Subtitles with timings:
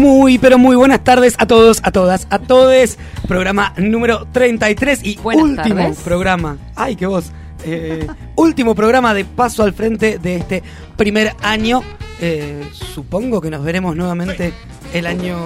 [0.00, 2.96] Muy, pero muy buenas tardes a todos, a todas, a todos.
[3.28, 5.98] Programa número 33 y Buenas último tardes.
[5.98, 6.56] programa.
[6.74, 7.26] Ay, qué voz.
[7.66, 10.62] Eh, último programa de paso al frente de este
[10.96, 11.82] primer año.
[12.18, 14.54] Eh, supongo que nos veremos nuevamente
[14.94, 15.36] el año,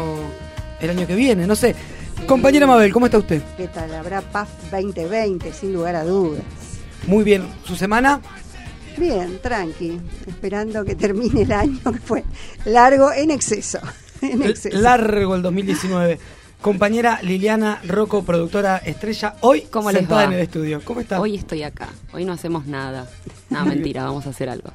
[0.80, 1.75] el año que viene, no sé.
[2.29, 3.43] Compañera Mabel, ¿cómo está usted?
[3.57, 3.93] ¿Qué tal?
[3.93, 6.45] Habrá PAF 2020, sin lugar a dudas.
[7.09, 7.43] Muy bien.
[7.65, 8.21] ¿Su semana?
[8.96, 12.24] Bien, tranqui, esperando que termine el año, que fue
[12.65, 13.80] largo en exceso.
[14.33, 14.78] En exceso.
[14.78, 16.19] Largo el 2019.
[16.60, 20.28] Compañera Liliana Rocco, productora estrella, hoy ¿Cómo les sentada va?
[20.28, 20.80] en el estudio.
[20.82, 21.20] ¿Cómo está?
[21.20, 21.91] Hoy estoy acá.
[22.10, 23.06] Hoy no hacemos nada.
[23.51, 24.70] No, mentira, vamos a hacer algo.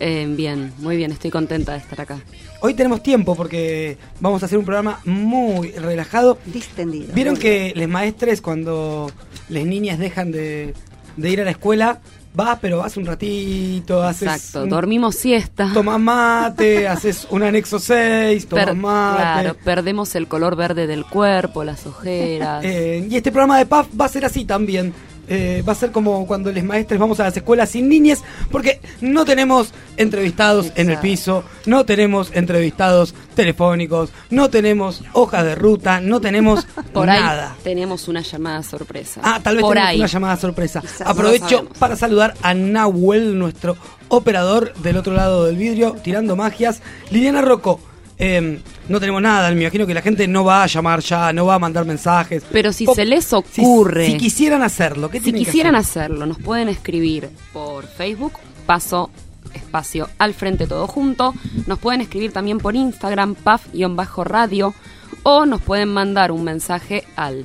[0.00, 2.20] Eh, bien, muy bien, estoy contenta de estar acá.
[2.62, 6.38] Hoy tenemos tiempo porque vamos a hacer un programa muy relajado.
[6.46, 7.12] Distendido.
[7.12, 9.12] Vieron que les maestres cuando
[9.50, 10.72] las niñas dejan de,
[11.18, 12.00] de ir a la escuela,
[12.36, 15.70] vas pero vas un ratito, haces Exacto, un- dormimos siesta.
[15.72, 19.22] tomás mate, haces un anexo 6, tomás Per- mate.
[19.22, 22.62] claro, perdemos el color verde del cuerpo, las ojeras.
[22.64, 24.92] Eh, y este programa de PAF va a ser así también.
[25.28, 28.80] Eh, va a ser como cuando les maestres vamos a las escuelas sin niñes, porque
[29.00, 36.00] no tenemos entrevistados en el piso, no tenemos entrevistados telefónicos, no tenemos hojas de ruta,
[36.00, 37.56] no tenemos Por ahí nada.
[37.62, 39.20] tenemos una llamada sorpresa.
[39.24, 39.98] Ah, tal vez Por tenemos ahí.
[39.98, 40.80] una llamada sorpresa.
[40.80, 43.76] Quizás, Aprovecho para saludar a Nahuel, nuestro
[44.08, 46.80] operador del otro lado del vidrio, tirando magias.
[47.10, 47.80] Liliana Rocco,
[48.18, 51.46] eh, no tenemos nada, me imagino que la gente no va a llamar ya, no
[51.46, 52.44] va a mandar mensajes.
[52.50, 56.04] Pero si se les ocurre, Si, quisieran hacerlo, ¿qué si que quisieran hacer?
[56.04, 59.10] hacerlo, nos pueden escribir por Facebook, paso
[59.54, 61.34] espacio al frente todo junto.
[61.66, 64.74] Nos pueden escribir también por Instagram, paf-radio.
[65.22, 67.44] O nos pueden mandar un mensaje al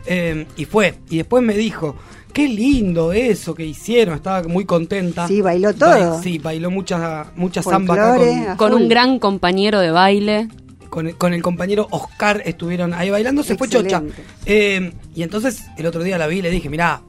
[0.05, 0.95] eh, y fue.
[1.09, 1.95] Y después me dijo,
[2.33, 5.27] qué lindo eso que hicieron, estaba muy contenta.
[5.27, 5.89] Sí, bailó todo.
[6.15, 10.47] Ba- sí, bailó mucha, mucha samba acá Folclore, con, Con un gran compañero de baile.
[10.89, 14.01] con el, con el compañero Oscar estuvieron ahí bailando, se fue chocha.
[14.45, 17.01] Eh, y entonces el otro día la vi y le dije, mirá,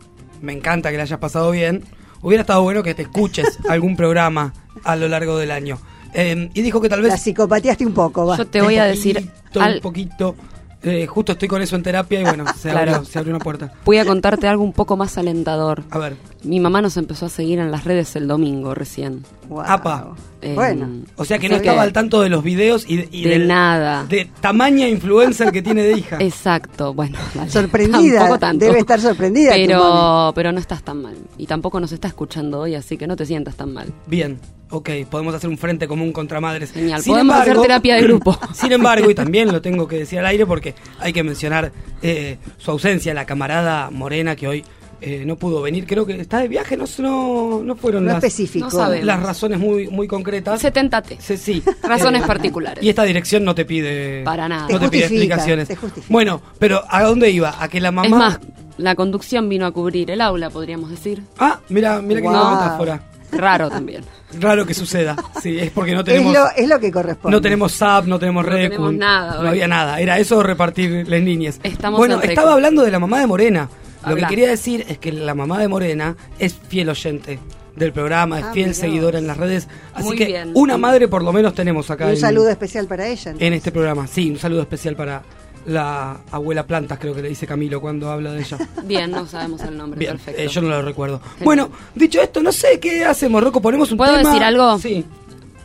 [0.42, 1.84] me encanta que la hayas pasado bien.
[2.22, 4.52] Hubiera estado bueno que te escuches algún programa
[4.84, 5.78] a lo largo del año.
[6.12, 7.10] Eh, y dijo que tal vez...
[7.12, 8.37] La psicopateaste un poco, va.
[8.37, 9.14] Yo te voy a un decir.
[9.16, 10.37] poquito, al- Un poquito.
[10.83, 12.93] Eh, justo estoy con eso en terapia y bueno, se, Claro.
[12.95, 13.73] abrió, se abrió una puerta.
[13.85, 15.83] voy a contarte algo un poco más alentador.
[15.91, 16.17] A ver.
[16.43, 19.25] Mi mamá nos empezó a seguir en las redes el domingo recién.
[19.49, 19.65] Guau.
[19.69, 20.15] Apa.
[20.41, 20.89] Eh, Bueno.
[21.17, 23.49] O sea que no estaba que- al tanto de los videos y, y De del-
[23.49, 24.05] nada.
[24.09, 26.17] De tamaña influencer que tiene de hija.
[26.21, 27.19] Exacto, bueno.
[27.34, 27.50] vale.
[27.50, 28.65] Sorprendida, tanto.
[28.65, 31.15] debe estar sorprendida Pero, pero no estás tan mal.
[31.37, 33.93] Y tampoco nos está escuchando hoy, así que no te sientas tan mal.
[34.06, 34.39] Bien,
[34.71, 36.73] ok, podemos hacer un frente común contra madres.
[36.73, 38.39] Genial, podemos hacer terapia de grupo.
[38.55, 42.39] Sin embargo, y también lo tengo que decir al aire porque hay que mencionar eh,
[42.56, 44.65] su ausencia, la camarada Morena que hoy
[45.00, 48.22] eh, no pudo venir, creo que está de viaje, no, no, no fueron No las,
[48.25, 48.69] específico.
[48.72, 50.62] No las razones muy, muy concretas.
[50.62, 51.16] 70T.
[51.19, 51.62] Sí, sí.
[51.83, 52.83] Razones particulares.
[52.84, 54.22] Y esta dirección no te pide.
[54.25, 54.66] Para nada.
[54.66, 55.69] Te No te, pide justifica, explicaciones.
[55.69, 56.03] te.
[56.09, 57.62] Bueno, pero ¿a dónde iba?
[57.62, 58.06] A que la mamá.
[58.06, 58.41] Es más,
[58.78, 61.22] la conducción vino a cubrir el aula, podríamos decir.
[61.38, 62.37] Ah, mira, mira qué Wow.
[62.37, 63.03] linda metáfora.
[63.32, 64.03] Raro también.
[64.41, 65.17] Raro que suceda.
[65.41, 66.32] Sí, es porque no Es tenemos.
[66.34, 67.37] lo, es lo que corresponde.
[67.37, 70.00] No tenemos SAP, no tenemos No Recu, tenemos nada, No había nada.
[70.00, 71.61] Era eso repartir las niñas.
[71.62, 73.69] Estamos bueno, estaba hablando de la mamá de Morena.
[74.06, 77.38] Lo que quería decir es que la mamá de Morena es fiel oyente
[77.76, 79.69] del programa, es Ah, fiel seguidora en las redes.
[79.94, 80.50] Así Muy que bien.
[80.55, 83.35] una madre por lo menos tenemos acá Un en, saludo especial para ella.
[83.38, 84.06] en este programa.
[84.06, 85.23] Sí, un saludo especial para
[85.67, 88.58] la abuela Plantas, creo que le dice Camilo cuando habla de ella.
[88.85, 89.99] Bien, no sabemos el nombre.
[89.99, 90.41] Bien, Perfecto.
[90.43, 91.20] eh, yo no lo recuerdo.
[91.44, 93.61] Bueno, dicho esto, no sé qué hacemos, Rocco.
[93.61, 94.29] Ponemos un ¿Puedo tema.
[94.31, 94.79] decir algo?
[94.79, 95.05] Sí.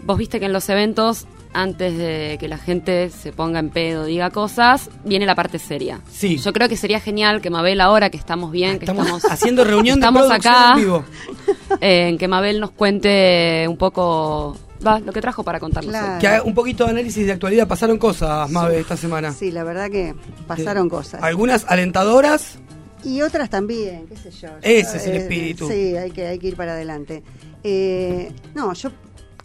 [0.03, 4.05] Vos viste que en los eventos, antes de que la gente se ponga en pedo,
[4.05, 6.01] diga cosas, viene la parte seria.
[6.11, 6.37] Sí.
[6.37, 9.63] Yo creo que sería genial que Mabel, ahora que estamos bien, que Estamos estamos, haciendo
[9.63, 11.03] reunión de estamos acá, en vivo.
[11.81, 15.91] eh, en que Mabel nos cuente un poco va, lo que trajo para contarnos.
[15.91, 16.19] Claro.
[16.19, 17.67] Que haga un poquito de análisis de actualidad.
[17.67, 19.31] Pasaron cosas, Mabe, esta semana.
[19.31, 20.13] Sí, la verdad que
[20.47, 21.23] pasaron cosas.
[21.23, 22.57] Algunas alentadoras.
[23.03, 24.49] Y otras también, qué sé yo.
[24.61, 25.67] Ese es el Eh, espíritu.
[25.69, 27.23] Sí, hay que, hay que ir para adelante.
[27.63, 28.89] Eh, no, yo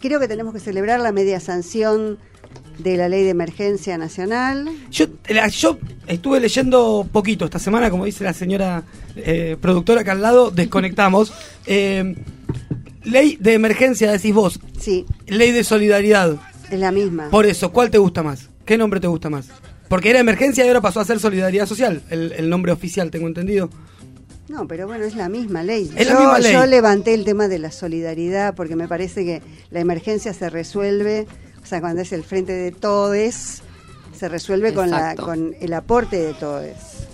[0.00, 2.18] creo que tenemos que celebrar la media sanción
[2.78, 4.68] de la ley de emergencia nacional.
[4.90, 5.06] Yo,
[5.52, 8.82] yo estuve leyendo poquito esta semana, como dice la señora
[9.16, 11.32] eh, productora acá al lado, desconectamos.
[11.66, 12.16] Eh,
[13.04, 14.58] ley de emergencia, decís vos.
[14.80, 16.36] Sí, Ley de solidaridad.
[16.70, 17.28] es la misma.
[17.30, 18.48] Por eso, ¿cuál te gusta más?
[18.64, 19.48] ¿Qué nombre te gusta más?
[19.88, 23.28] Porque era emergencia y ahora pasó a ser solidaridad social, el, el nombre oficial, tengo
[23.28, 23.70] entendido.
[24.50, 25.92] No, pero bueno, es la misma ley.
[25.96, 26.52] Es la yo, misma ley.
[26.52, 31.28] yo levanté el tema de la solidaridad porque me parece que la emergencia se resuelve,
[31.62, 33.62] o sea, cuando es el frente de todos,
[34.12, 36.66] se resuelve con, la, con el aporte de todos.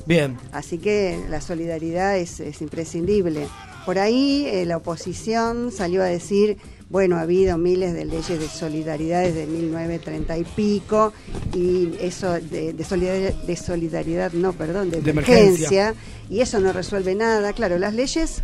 [0.06, 0.38] Bien.
[0.50, 3.49] Así que la solidaridad es, es imprescindible.
[3.85, 6.56] Por ahí eh, la oposición salió a decir,
[6.88, 11.12] bueno, ha habido miles de leyes de solidaridad desde 1930 y pico,
[11.55, 15.94] y eso de, de solidaridad, de solidaridad, no, perdón, de, De emergencia,
[16.31, 17.53] y eso no resuelve nada.
[17.53, 18.43] Claro, las leyes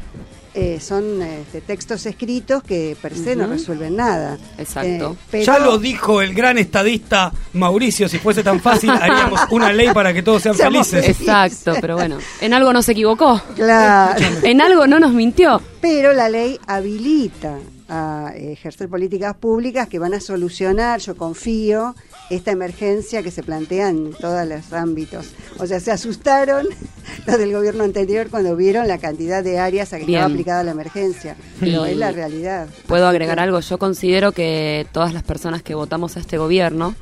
[0.55, 4.39] eh, son este, textos escritos que per se no resuelven nada.
[4.59, 5.13] Exacto.
[5.13, 9.73] Eh, pero- Ya lo dijo el gran estadista Mauricio, si fuese tan fácil haríamos una
[9.73, 11.21] ley para que todos sean Seamos felices.
[11.21, 13.41] Exacto, pero bueno, en algo no se equivocó.
[13.55, 14.21] Claro.
[14.43, 15.63] En algo no nos mintió.
[15.81, 17.59] Pero la ley habilita
[17.95, 21.95] a ejercer políticas públicas que van a solucionar, yo confío,
[22.31, 25.27] esta emergencia que se plantea en todos los ámbitos.
[25.59, 26.67] O sea, se asustaron
[27.27, 30.21] los del gobierno anterior cuando vieron la cantidad de áreas a que Bien.
[30.21, 31.37] estaba aplicada la emergencia.
[31.61, 32.67] Pero Y- es la realidad.
[32.87, 33.61] Puedo agregar algo.
[33.61, 36.95] Yo considero que todas las personas que votamos a este gobierno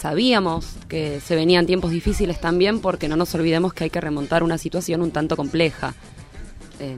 [0.00, 4.42] sabíamos que se venían tiempos difíciles también porque no nos olvidemos que hay que remontar
[4.42, 5.94] una situación un tanto compleja.
[6.80, 6.96] Eh,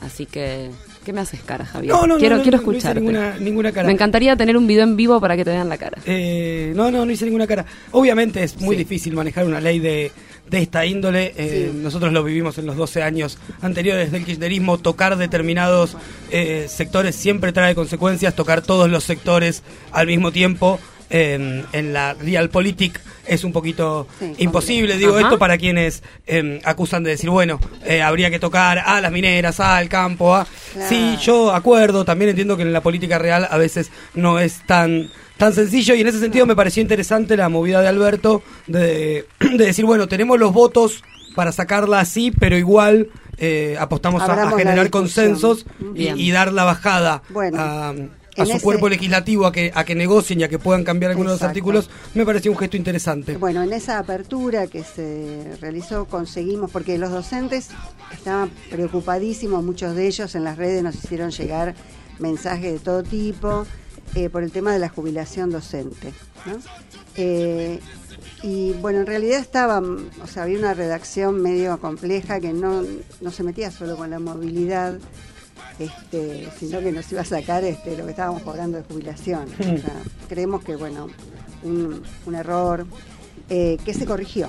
[0.00, 0.70] así que,
[1.06, 1.92] ¿qué me haces cara, Javier?
[1.94, 3.00] No, no, quiero no, quiero no, no hice escucharte.
[3.00, 3.86] ninguna, ninguna cara.
[3.86, 5.98] Me encantaría tener un video en vivo para que te vean la cara.
[6.04, 7.64] Eh, no, no, no hice ninguna cara.
[7.92, 8.80] Obviamente es muy Sí.
[8.82, 10.10] difícil manejar una ley de,
[10.50, 11.32] de esta índole.
[11.36, 11.78] Eh, Sí.
[11.80, 14.78] Nosotros lo vivimos en los 12 años anteriores del kirchnerismo.
[14.78, 15.96] Tocar determinados
[16.32, 18.34] eh, sectores siempre trae consecuencias.
[18.34, 19.62] Tocar todos los sectores
[19.92, 20.80] al mismo tiempo
[21.10, 24.96] eh, en la realpolitik es un poquito Sí, imposible.
[24.96, 25.22] Digo Ajá.
[25.22, 29.60] esto para quienes eh, acusan de decir, bueno, eh, habría que tocar a las mineras,
[29.60, 30.46] al campo, a...
[30.72, 30.88] Claro.
[30.88, 35.10] Sí, yo acuerdo, también entiendo que en la política real a veces no es tan
[35.36, 39.66] tan sencillo y en ese sentido me pareció interesante la movida de Alberto de, de
[39.66, 41.02] decir, bueno, tenemos los votos
[41.34, 47.58] para sacarla así, pero igual eh, apostamos a, generar consensos y dar la bajada Bueno,
[47.60, 47.94] a,
[48.36, 50.84] a en su ese- cuerpo legislativo a que, a que negocien y a que puedan
[50.84, 53.36] cambiar algunos de los artículos, me pareció un gesto interesante.
[53.36, 57.68] Bueno, en esa apertura que se realizó conseguimos, porque los docentes
[58.12, 61.74] estaban preocupadísimos, muchos de ellos en las redes nos hicieron llegar
[62.18, 63.66] mensajes de todo tipo
[64.14, 66.12] eh, por el tema de la jubilación docente.
[66.46, 66.58] ¿no?
[67.16, 67.80] Eh,
[68.42, 72.82] y bueno, en realidad estaba, o sea, había una redacción medio compleja que no,
[73.20, 74.94] no se metía solo con la movilidad,
[75.78, 79.46] este, sino que nos iba a sacar este, lo que estábamos cobrando de jubilación.
[79.60, 81.08] O sea, creemos que, bueno,
[81.62, 82.86] un, un error
[83.50, 84.48] eh, que se corrigió.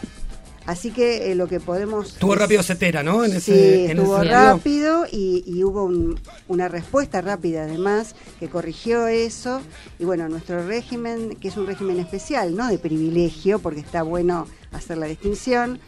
[0.65, 2.09] Así que eh, lo que podemos...
[2.13, 3.23] Estuvo es- rápido Cetera, ¿no?
[3.23, 6.19] En sí, ese, en estuvo ese rápido y, y hubo un-
[6.49, 9.61] una respuesta rápida además que corrigió eso.
[9.97, 14.45] Y bueno, nuestro régimen, que es un régimen especial, no de privilegio, porque está bueno
[14.73, 15.79] hacer la distinción.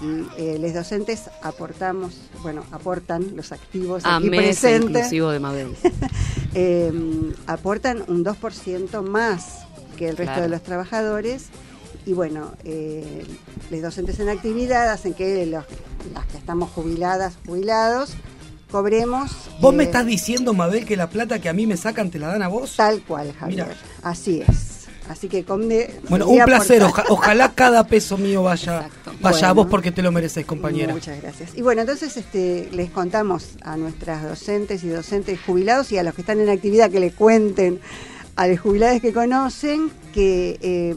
[0.00, 5.76] Y, eh, los docentes aportamos, bueno, aportan los activos A aquí presentes, inclusivo de Mabel.
[6.54, 6.92] eh,
[7.46, 9.66] aportan un 2% más
[9.96, 10.42] que el resto Claro.
[10.42, 11.46] de los trabajadores.
[12.06, 13.26] Y bueno, eh,
[13.70, 15.64] los docentes en actividad hacen que los,
[16.14, 18.14] las que estamos jubiladas, jubilados,
[18.70, 19.30] cobremos.
[19.60, 22.18] ¿Vos me eh, estás diciendo, Mabel, que la plata que a mí me sacan te
[22.18, 22.76] la dan a vos?
[22.76, 23.66] Tal cual, Javier.
[23.66, 23.76] Mira.
[24.02, 24.67] Así es.
[25.08, 26.82] Así que con de- Bueno, un placer.
[26.82, 29.12] Oja- ojalá cada peso mío vaya, Exacto.
[29.20, 30.92] vaya a vos porque te lo mereces, compañera.
[30.92, 31.50] Muchas gracias.
[31.56, 36.14] Y bueno, entonces este, les contamos a nuestras docentes y docentes jubilados y a los
[36.14, 37.80] que están en actividad que le cuenten
[38.36, 40.94] a los jubilados que conocen que eh,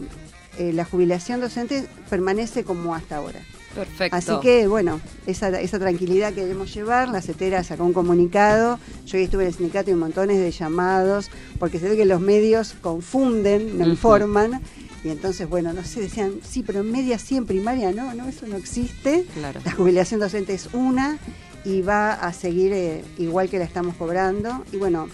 [0.59, 3.39] eh, la jubilación docente permanece como hasta ahora.
[3.75, 4.15] Perfecto.
[4.15, 9.17] Así que, bueno, esa, esa tranquilidad que debemos llevar, la CETERA sacó un comunicado, yo
[9.17, 12.75] hoy estuve en el sindicato y montones de llamados, porque se ve que los medios
[12.81, 13.91] confunden, no Ujú.
[13.91, 14.61] informan,
[15.03, 18.27] y entonces, bueno, no sé, decían, sí, pero en media sí, en primaria no, no,
[18.27, 19.25] eso no existe.
[19.33, 19.59] Claro.
[19.65, 21.17] La jubilación docente es una
[21.65, 24.63] y va a seguir eh, igual que la estamos cobrando.
[24.71, 25.07] Y bueno,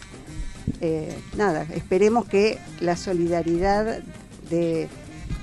[0.81, 3.99] eh, nada, esperemos que la solidaridad
[4.49, 4.89] de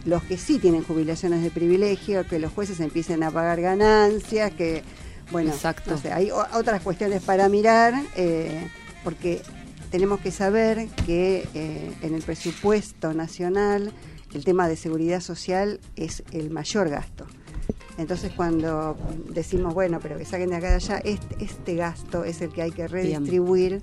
[0.04, 4.82] los que sí tienen jubilaciones de privilegio, que los jueces empiecen a pagar ganancias, que,
[5.30, 5.92] bueno, Exacto.
[5.92, 8.68] no sé, hay otras cuestiones para mirar, eh,
[9.02, 9.42] porque
[9.90, 13.92] tenemos que saber que eh, en el presupuesto nacional
[14.34, 17.26] el tema de seguridad social es el mayor gasto.
[17.96, 18.96] Entonces cuando
[19.30, 22.62] decimos, bueno, pero que saquen de acá de allá, este, este gasto es el que
[22.62, 23.82] hay que redistribuir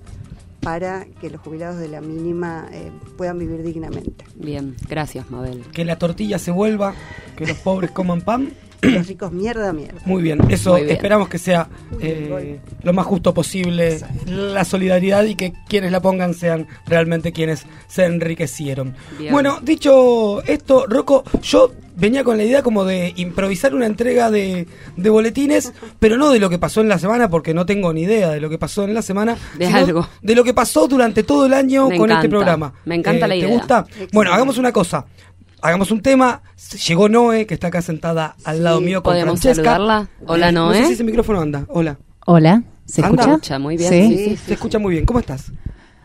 [0.61, 4.25] para que los jubilados de la mínima eh, puedan vivir dignamente.
[4.35, 5.63] Bien, gracias Mabel.
[5.73, 6.93] Que la tortilla se vuelva,
[7.35, 8.53] que los pobres coman pan.
[8.81, 10.01] los ricos mierda, mierda.
[10.05, 10.95] Muy bien, eso Muy bien.
[10.95, 11.67] esperamos que sea
[11.99, 17.65] eh, lo más justo posible la solidaridad y que quienes la pongan sean realmente quienes
[17.87, 18.95] se enriquecieron.
[19.19, 19.31] Bien.
[19.33, 24.67] Bueno, dicho esto, Rocco, yo venía con la idea como de improvisar una entrega de,
[24.97, 28.01] de boletines, pero no de lo que pasó en la semana, porque no tengo ni
[28.01, 30.07] idea de lo que pasó en la semana, De sino algo.
[30.21, 32.73] de lo que pasó durante todo el año Me con este programa.
[32.83, 33.49] me encanta la ¿Te idea.
[33.49, 33.79] gusta?
[33.87, 34.11] Excelente.
[34.13, 35.05] Bueno, hagamos una cosa.
[35.61, 36.41] Hagamos un tema.
[36.87, 39.73] Llegó Noé, que está acá sentada al lado mío con ¿podemos Francesca.
[39.73, 40.09] saludarla?
[40.25, 40.77] Hola, Eh, No Noé.
[40.81, 41.65] sé si ese micrófono anda.
[41.69, 41.99] Hola.
[42.25, 43.09] Hola, ¿se Anda.
[43.21, 43.31] escucha?
[43.35, 43.89] Escucha, muy bien.
[43.91, 45.05] Sí, Sí, sí, Se escucha muy bien.
[45.05, 45.51] ¿Cómo estás?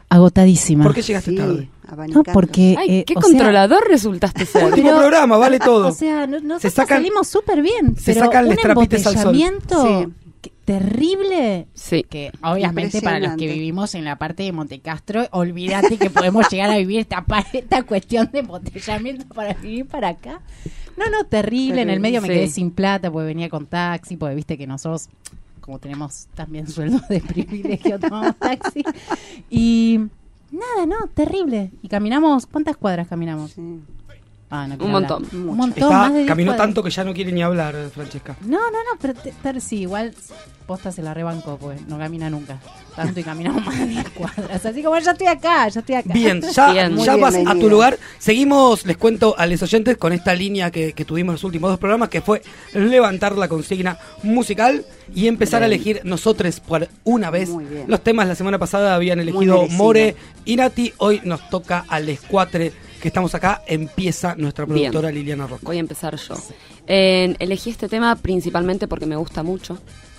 [0.08, 0.84] agotadísima.
[0.84, 1.68] ¿Por qué llegaste Sí, tarde?
[2.08, 2.74] No, porque...
[2.78, 4.64] Ay, eh, qué o sea, controlador resultaste ser.
[4.70, 5.88] Último Pero- programa, vale todo.
[5.88, 9.14] O sea, no- nosotros sacan- salimos súper bien, se pero sacan un los trapites al
[9.14, 9.34] sol.
[9.36, 10.04] embotellamiento
[10.42, 10.50] Sí.
[10.64, 12.02] terrible Sí.
[12.08, 16.70] que obviamente para los que vivimos en la parte de Montecastro, olvídate que podemos llegar
[16.70, 20.40] a vivir esta, esta cuestión de embotellamiento para vivir para acá.
[20.96, 21.82] No, no, terrible.
[21.82, 25.08] En el medio me quedé sin plata porque venía con taxi, porque viste que nosotros,
[25.60, 28.82] como tenemos también sueldo de privilegio, tomamos taxi.
[29.50, 30.00] Y
[30.50, 31.70] nada, no, terrible.
[31.82, 33.52] Y caminamos, ¿cuántas cuadras caminamos?
[33.52, 33.80] Sí.
[34.48, 35.24] Ah, no Un montón.
[35.24, 35.34] hablar.
[35.34, 35.56] Un Mucho.
[35.56, 38.36] montón, Está, más de diez caminó tanto que ya no quiere ni hablar, Francesca.
[38.42, 40.14] No, no, no, pero te- sí, igual
[40.66, 42.58] posta se la rebanco, pues no camina nunca.
[42.94, 44.64] Tanto y caminamos más de 10 cuadras.
[44.64, 46.12] Así que bueno, ya estoy acá, ya estoy acá.
[46.12, 46.96] Bien, ya, Bien.
[46.96, 47.98] Ya vas a tu lugar.
[48.18, 51.70] Seguimos, les cuento a los oyentes, con esta línea que, que tuvimos en los últimos
[51.70, 52.40] dos programas, que fue
[52.72, 54.84] levantar la consigna musical
[55.14, 57.48] y empezar a elegir nosotros por una vez.
[57.48, 57.84] Muy bien.
[57.88, 59.66] Los temas la semana pasada habían elegido.
[59.68, 60.92] More y Nati.
[60.98, 62.72] Hoy nos toca a Les Cuatre,
[63.06, 63.62] que estamos acá.
[63.66, 64.90] Empieza nuestra Bien.
[64.90, 65.64] productora Liliana Rocco.
[65.64, 66.34] Voy a empezar yo.
[66.88, 69.78] Eh, elegí este tema principalmente porque me gusta mucho.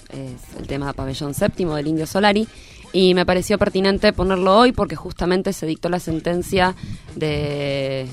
[0.10, 2.48] Es el tema Pabellón Séptimo del Indio Solari.
[2.94, 6.76] Y me pareció pertinente ponerlo hoy porque justamente se dictó la sentencia
[7.16, 8.08] de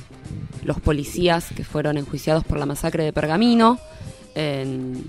[0.65, 3.79] los policías que fueron enjuiciados por la masacre de Pergamino.
[4.35, 5.05] En-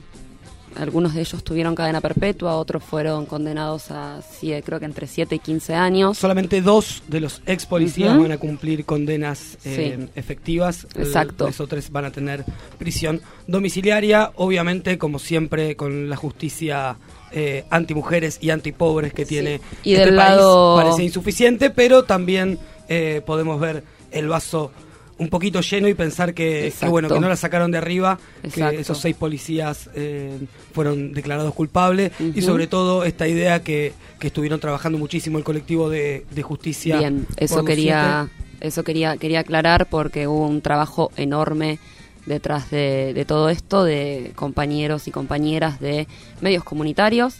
[0.77, 4.19] algunos de ellos tuvieron cadena perpetua, otros fueron condenados a,
[4.63, 6.17] creo que entre 7 y 15 años.
[6.17, 10.09] Solamente dos de los ex policías van a cumplir condenas eh, Sí.
[10.15, 10.87] efectivas.
[10.95, 11.45] Exacto.
[11.47, 12.43] Los otros van a tener
[12.77, 16.97] prisión domiciliaria, obviamente, como siempre, con la justicia
[17.31, 20.29] eh, antimujeres y antipobres que tiene Y este del país.
[20.37, 24.71] lado- Parece insuficiente, pero también eh, podemos ver el vaso
[25.17, 28.75] un poquito lleno y pensar que, bueno que no la sacaron de arriba Exacto.
[28.75, 30.37] que esos seis policías eh,
[30.73, 35.89] fueron declarados culpables y sobre todo esta idea que, que estuvieron trabajando muchísimo el colectivo
[35.89, 36.97] de, de justicia.
[36.97, 38.29] Bien, eso quería,
[38.59, 41.79] eso quería, quería aclarar porque hubo un trabajo enorme
[42.25, 46.07] detrás de, de todo esto de compañeros y compañeras de
[46.41, 47.35] medios comunitarios,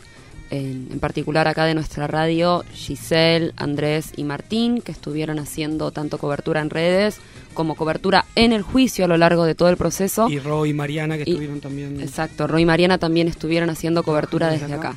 [0.52, 6.20] en, en particular acá de nuestra radio, Giselle, Andrés y Martín, que estuvieron haciendo tanto
[6.20, 7.20] cobertura en redes
[7.56, 10.30] como cobertura en el juicio a lo largo de todo el proceso.
[10.30, 12.00] Y Roy y Mariana que Y- estuvieron también.
[12.02, 14.76] Exacto, Roy y Mariana también estuvieron haciendo cobertura Desde acá.
[14.92, 14.96] acá.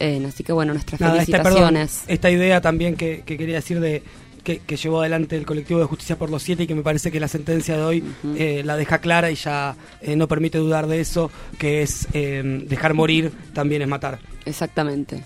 [0.00, 2.02] Eh, así que bueno, nuestras Nada, esta, perdón, felicitaciones.
[2.08, 4.02] esta idea también que, que quería decir de
[4.42, 7.10] que, que llevó adelante el colectivo de justicia por los siete y que me parece
[7.10, 8.04] que la sentencia de hoy
[8.36, 12.42] eh, la deja clara y ya eh, no permite dudar de eso, que es eh,
[12.68, 14.18] dejar morir también es matar.
[14.44, 15.22] Exactamente.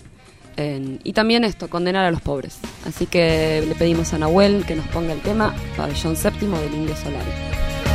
[1.03, 2.57] Y también esto, condenar a los pobres.
[2.85, 6.95] Así que le pedimos a Nahuel que nos ponga el tema Pabellón Séptimo del Indio
[6.95, 7.88] Solari.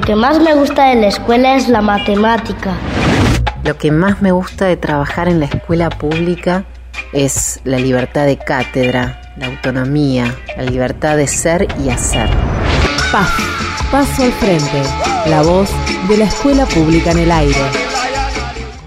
[0.00, 2.72] Lo que más me gusta de la escuela es la matemática.
[3.64, 6.64] Lo que más me gusta de trabajar en la escuela pública
[7.12, 12.30] es la libertad de cátedra, la autonomía, la libertad de ser y hacer.
[13.12, 14.82] PAF, Paso al Frente,
[15.26, 15.68] la voz
[16.08, 17.89] de la escuela pública en el aire.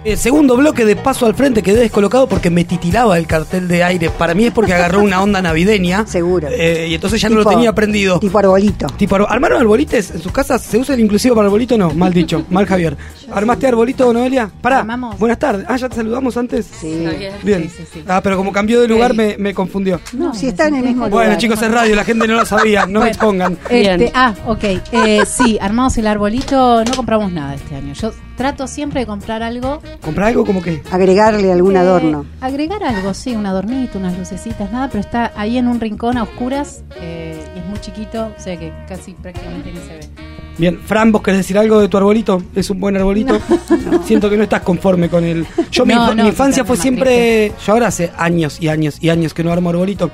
[0.06, 3.86] El segundo bloque de paso al frente quedé descolocado porque me titilaba el cartel de
[3.86, 4.10] aire.
[4.10, 6.06] Para mí es porque agarró una onda navideña.
[6.08, 6.50] Seguro.
[6.52, 8.20] Eh, y entonces ya no lo tenía prendido.
[8.20, 8.88] Tipo arbolito.
[8.98, 10.62] Tipo, arbo- ¿armaron arbolites en sus casas?
[10.62, 11.78] ¿Se usa el inclusivo para arbolito?
[11.78, 12.98] No, mal dicho, mal Javier.
[13.32, 14.50] ¿Armaste arbolito, Noelia?
[14.62, 14.80] Pará.
[14.80, 15.18] Armamos.
[15.20, 15.66] Buenas tardes.
[15.68, 16.66] Ah, ya te saludamos antes.
[16.66, 17.06] Sí.
[17.44, 17.64] Bien.
[17.64, 18.04] Sí, sí, sí.
[18.08, 20.00] Ah, pero como cambió de lugar me, me confundió.
[20.14, 21.38] No, si está en el mismo Bueno, lugar.
[21.38, 23.54] chicos, es radio, la gente no lo sabía, no me expongan.
[23.70, 24.12] Este, Bien.
[24.14, 24.64] ah, ok.
[24.92, 26.84] Eh, sí, armamos el arbolito.
[26.84, 27.94] No compramos nada este año.
[27.94, 29.82] Yo trato siempre de comprar algo.
[30.02, 30.82] ¿Comprar algo como que?
[30.92, 32.26] Agregarle algún eh, adorno.
[32.42, 36.24] Agregar algo, sí, un adornito, unas lucecitas, nada, pero está ahí en un rincón a
[36.24, 40.33] oscuras eh, y es muy chiquito, o sea que casi prácticamente ni se ve.
[40.58, 42.44] Bien, Fran, ¿vos querés decir algo de tu arbolito?
[42.56, 43.40] ¿Es un buen arbolito?
[44.06, 45.48] Siento que no estás conforme con él.
[45.72, 47.52] Yo, mi, No, no, mi infancia fue siempre.
[47.66, 50.12] Yo ahora hace años y años y años que no armo arbolito.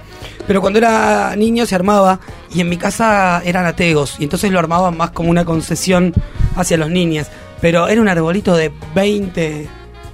[0.48, 2.20] Pero cuando era niño se armaba
[2.54, 4.16] y en mi casa eran ateos.
[4.20, 6.14] Y entonces lo armaban más como una concesión
[6.56, 7.28] hacia los niños.
[7.60, 9.68] Pero era un arbolito de 20.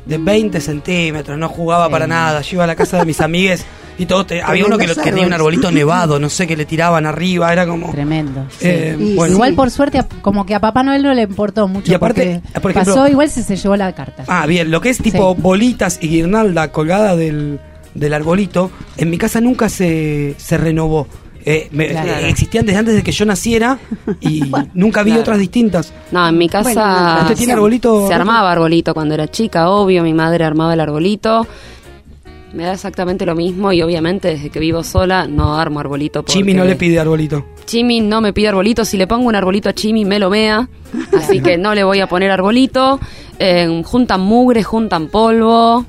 [0.05, 2.41] De 20 centímetros, no jugaba para nada.
[2.41, 3.65] Yo iba a la casa de mis amigues
[3.97, 4.25] y todo.
[4.25, 7.05] te- había uno que, lo- que tenía un arbolito nevado, no sé, que le tiraban
[7.05, 7.91] arriba, era como.
[7.91, 8.45] Tremendo.
[8.49, 8.67] sí.
[8.67, 9.33] Eh, Y bueno.
[9.35, 11.91] Igual por suerte, a- como que a Papá Noel no le importó mucho.
[11.91, 14.23] Y aparte, porque por ejemplo- pasó igual si se llevó la carta.
[14.27, 15.41] Ah, bien, lo que es tipo Sí.
[15.41, 17.59] bolitas y guirnalda colgada del,
[17.93, 21.07] del arbolito, en mi casa nunca se, se renovó.
[21.47, 22.09] Eh, me- Claro.
[22.09, 23.77] eh, existían desde antes de que yo naciera
[24.19, 24.41] y
[24.73, 25.21] nunca vi Claro.
[25.21, 25.93] otras distintas.
[26.11, 28.07] No, en mi casa Bueno, ¿Usted tiene arbolito?
[28.07, 31.45] se armaba arbolito cuando era chica, obvio, mi madre armaba el arbolito.
[32.55, 36.21] Me da exactamente lo mismo y obviamente desde que vivo sola no armo arbolito.
[36.21, 37.45] porque Chimi no le pide arbolito.
[37.65, 38.85] Chimi no me pide arbolito.
[38.85, 40.69] Si le pongo un arbolito a Chimi me lo mea.
[41.17, 42.97] Así que no le voy a poner arbolito.
[43.39, 45.85] Eh, juntan mugre, juntan polvo.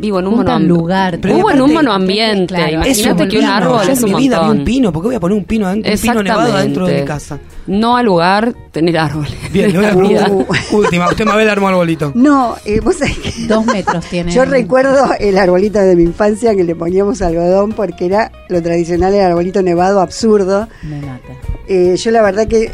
[0.00, 1.18] Vivo en un Juntan mono lugar.
[1.20, 2.54] Pero Vivo en un monoambiente.
[2.54, 5.02] Claro, Imagínate que un árbol Yo es en un mi vida vi un pino, ¿por
[5.02, 7.38] qué voy a poner un pino adentro, un pino nevado adentro de mi casa?
[7.66, 9.32] No al lugar tener árboles.
[9.52, 10.30] Bien, preguntar.
[10.30, 10.30] vida.
[10.72, 12.12] Última, usted me ve el armo arbolito.
[12.20, 14.32] No, eh, vos sabés que Dos metros tiene.
[14.32, 19.14] yo recuerdo el arbolito de mi infancia que le poníamos algodón porque era lo tradicional,
[19.14, 20.68] el arbolito nevado absurdo.
[20.82, 21.32] Me mata.
[21.68, 22.70] Eh, yo la verdad que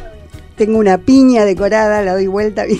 [0.56, 2.64] tengo una piña decorada, la doy vuelta.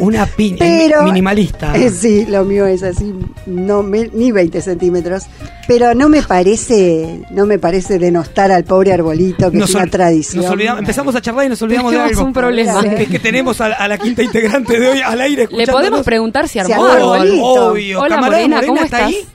[0.00, 1.72] Una piña, pero minimalista.
[1.76, 3.12] Eh, sí, lo mío es así,
[3.46, 5.24] no me- ni 20 centímetros,
[5.66, 9.84] pero no me parece, no me parece denostar al pobre arbolito que Nos es una
[9.84, 10.44] ol- tradición.
[10.44, 12.22] nos olvidamos- empezamos a charlar y nos olvidamos de algo.
[12.22, 12.80] un problema.
[12.82, 15.48] Que, que tenemos a, a la quinta integrante de hoy al aire.
[15.50, 17.42] Le podemos preguntar si armó arbolito.
[17.44, 18.00] Obvio.
[18.00, 19.08] Hola, Camarada Morena, ¿cómo ¿está estás?
[19.08, 19.28] ahí?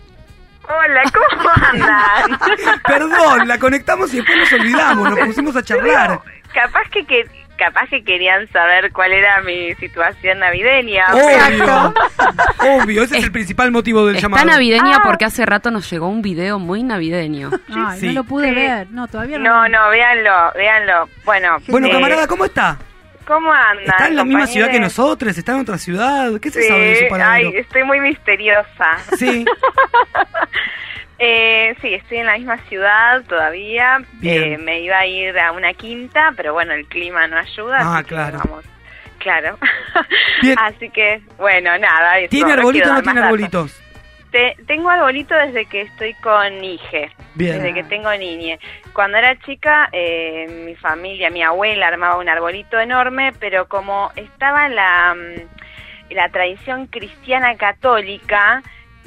[0.64, 2.40] Hola, ¿cómo andan?
[2.88, 6.22] Perdón, la conectamos y después nos olvidamos, nos pusimos a charlar.
[6.54, 7.26] capaz que, que
[7.58, 11.06] capaz que querían saber cuál era mi situación navideña.
[11.14, 11.94] Obvio,
[12.84, 14.46] obvio, ese es el principal motivo del Está llamado.
[14.46, 15.02] navideña Ah.
[15.04, 17.50] porque hace rato nos llegó un video muy navideño.
[17.76, 18.08] Ay, Sí.
[18.08, 18.56] no lo pude Sí.
[18.56, 18.88] ver.
[18.92, 19.44] No, todavía no.
[19.50, 21.10] No, no, véanlo, véanlo.
[21.26, 22.78] Bueno, Bueno, eh, camarada, ¿cómo está?
[23.26, 23.86] ¿cómo andan?
[23.86, 25.38] ¿Está en la misma ciudad que nosotros?
[25.38, 26.32] ¿Está en otra ciudad?
[26.42, 27.50] ¿Qué se Sí, sabe de su ay, paradero?
[27.56, 28.98] estoy muy misteriosa.
[29.18, 29.46] Sí,
[31.26, 34.00] Eh, sí, estoy en la misma ciudad todavía.
[34.22, 37.78] Eh, me iba a ir a una quinta, pero bueno, el clima no ayuda.
[37.80, 38.40] Ah, así que claro.
[38.44, 38.66] Vamos.
[39.20, 39.58] Claro.
[40.42, 40.60] Bien.
[40.62, 42.20] así que, bueno, nada.
[42.20, 43.82] eso, ¿tiene no arbolito o no tiene arbolitos?
[44.32, 47.10] Te- tengo arbolito desde que estoy con Ige.
[47.36, 47.54] Bien.
[47.54, 48.60] Desde que tengo niñe.
[48.92, 54.68] Cuando era chica, eh, mi familia, mi abuela armaba un arbolito enorme, pero como estaba
[54.68, 58.62] la, mm, la tradición cristiana católica,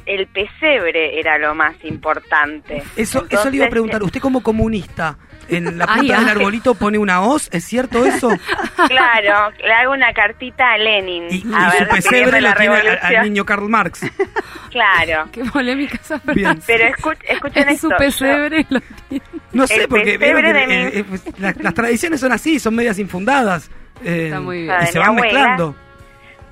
[0.06, 2.82] el pesebre era lo más importante.
[2.96, 4.02] Eso, eso le iba a Entonces, preguntar.
[4.02, 6.28] ¿Usted como comunista en la punta Ay, del ay.
[6.30, 7.48] arbolito pone una hoz?
[7.52, 8.30] ¿Es cierto eso?
[8.88, 11.24] Claro, le hago una cartita a Lenin.
[11.30, 14.00] Y, y a su pesebre lo la tiene al, niño Karl Marx.
[14.70, 15.28] Claro.
[15.32, 16.38] Qué polémica esa frase.
[16.38, 16.60] Bien.
[16.66, 17.94] Pero escu- escuchen Es su esto.
[17.94, 19.24] yo- pesebre lo tiene.
[19.52, 22.20] No sé, El porque veo pesebre que, de mi- eh, eh, pues, las, las tradiciones
[22.20, 23.70] son así, son medias infundadas.
[24.04, 24.76] eh, Está muy bien.
[24.82, 25.22] Y se van abuela.
[25.32, 25.76] mezclando.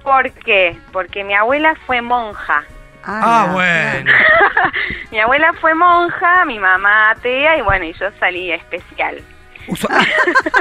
[0.02, 0.76] ¿Por qué?
[0.92, 2.64] Porque mi abuela fue monja.
[3.06, 3.52] Ah, no.
[3.54, 4.10] bueno.
[5.10, 9.22] Mi abuela fue monja, mi mamá atea y bueno, y yo salí especial.
[9.76, 10.04] Su, ah,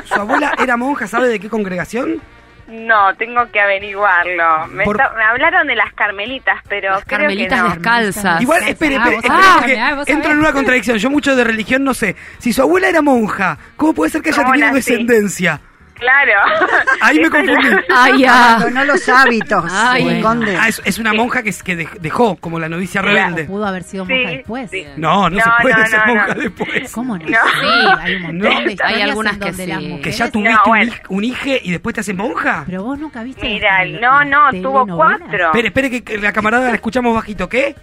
[0.05, 2.21] su abuela era monja, ¿sabe de qué congregación?
[2.67, 4.67] No, tengo que averiguarlo.
[4.67, 7.73] Me, Por- está- me hablaron de las carmelitas, pero Las creo carmelitas que no.
[7.75, 8.41] descalzas.
[8.41, 9.21] Igual, espere, Ah, espere,
[9.59, 10.25] porque ah, entro sabés.
[10.29, 10.97] en una contradicción.
[10.97, 12.15] Yo mucho de religión no sé.
[12.37, 14.91] Si su abuela era monja, ¿cómo puede ser que haya ¿Cómo tenido nací?
[14.91, 15.59] descendencia?
[15.95, 16.33] Claro.
[17.01, 17.67] Ahí me confundí.
[17.95, 18.57] Ay, ya.
[18.71, 20.09] No, los hábitos, Ay.
[20.17, 20.57] eh, conde.
[20.59, 23.45] Ah, es, es una monja que, es- que dej- dejó, como la novicia rebelde.
[23.45, 24.71] Pudo haber sido Sí, monja después.
[24.71, 24.85] sí.
[24.97, 26.41] No, no, No, se puede no, ser no, monja no.
[26.41, 26.91] después.
[26.91, 27.25] ¿Cómo no?
[27.25, 27.37] No.
[27.37, 27.67] Sí,
[28.01, 28.61] hay un montón No.
[28.61, 29.67] de Hay algunas que sí.
[29.71, 29.99] mujeres...
[30.03, 30.91] Que ya tuviste un, bueno.
[30.91, 32.63] hij- un hije y después te haces monja.
[32.65, 33.45] Pero vos nunca viste...
[33.47, 35.45] Mira, no, no, tuvo cuatro.
[35.47, 37.47] Espere, espere que- que la camarada la escuchamos bajito.
[37.47, 37.75] ¿Qué?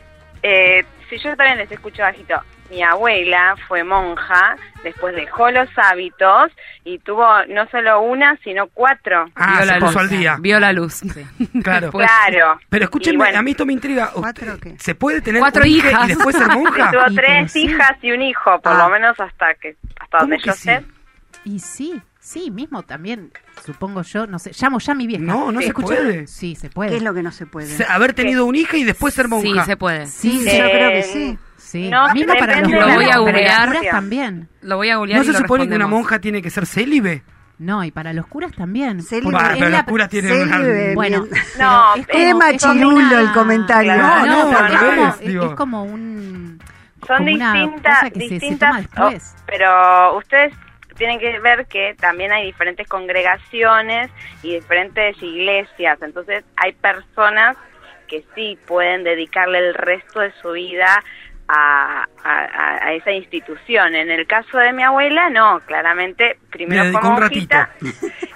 [0.43, 2.35] Eh, si yo también les escucho bajito.
[2.71, 6.53] Mi abuela fue monja, después dejó los hábitos
[6.85, 9.27] y tuvo no solo una, sino cuatro.
[9.35, 9.97] Ah, Vio se la puso luz.
[10.03, 10.37] al día.
[10.41, 11.01] Vio la luz.
[11.65, 11.87] Claro.
[11.89, 12.61] Después- claro.
[12.69, 14.11] Pero escúchenme, bueno, a mí esto me intriga.
[14.15, 14.77] ¿Cuatro qué?
[14.79, 16.05] ¿Se puede tener Cuatro hijas.
[16.05, 16.91] y después ser monja?
[16.93, 17.65] Tuvo tres sí.
[17.65, 18.79] hijas y un hijo, por Ah.
[18.85, 20.61] lo menos hasta que hasta ¿Cómo donde que yo sí?
[20.63, 20.85] sé.
[21.45, 23.33] Y sí, sí, mismo también,
[23.65, 25.25] supongo yo, no sé, llamo ya a mi vieja.
[25.25, 25.87] No, no Sí, se escucha.
[25.89, 26.27] puede.
[26.29, 26.97] Sí, se ¿Qué puede.
[26.97, 27.67] es lo que no se puede?
[27.67, 29.63] Se- haber tenido un hija y después ser monja.
[29.65, 30.07] Sí, se puede.
[30.07, 31.39] Sí, Sí, sí, yo creo que sí.
[31.71, 31.89] Sí.
[31.89, 33.19] no, mismo para los para creencia.
[33.19, 34.49] curas también.
[34.63, 36.67] Lo voy a googlear ¿No y se lo supone que una monja tiene que ser
[36.67, 37.23] célibe?
[37.59, 39.03] No, y para los curas también.
[39.03, 39.33] Célibe.
[39.33, 40.57] La- los curas tienen una...
[40.59, 40.95] Célibe.
[40.95, 41.27] Bueno.
[41.59, 43.97] No, es Qué como- es como machirulo una- el comentario.
[43.97, 44.27] No.
[44.27, 45.45] No, no, es, como, es- digo.
[45.47, 46.61] es como un...
[47.07, 49.11] Son distintas, distintas, oh,
[49.47, 50.55] pero ustedes
[50.97, 54.11] tienen que ver que también hay diferentes congregaciones
[54.43, 57.57] y diferentes iglesias, entonces hay personas
[58.07, 61.03] que sí pueden dedicarle el resto de su vida
[61.53, 63.95] a, a- a esa institución.
[63.95, 67.71] En el caso de mi abuela, no, claramente primero fue monjita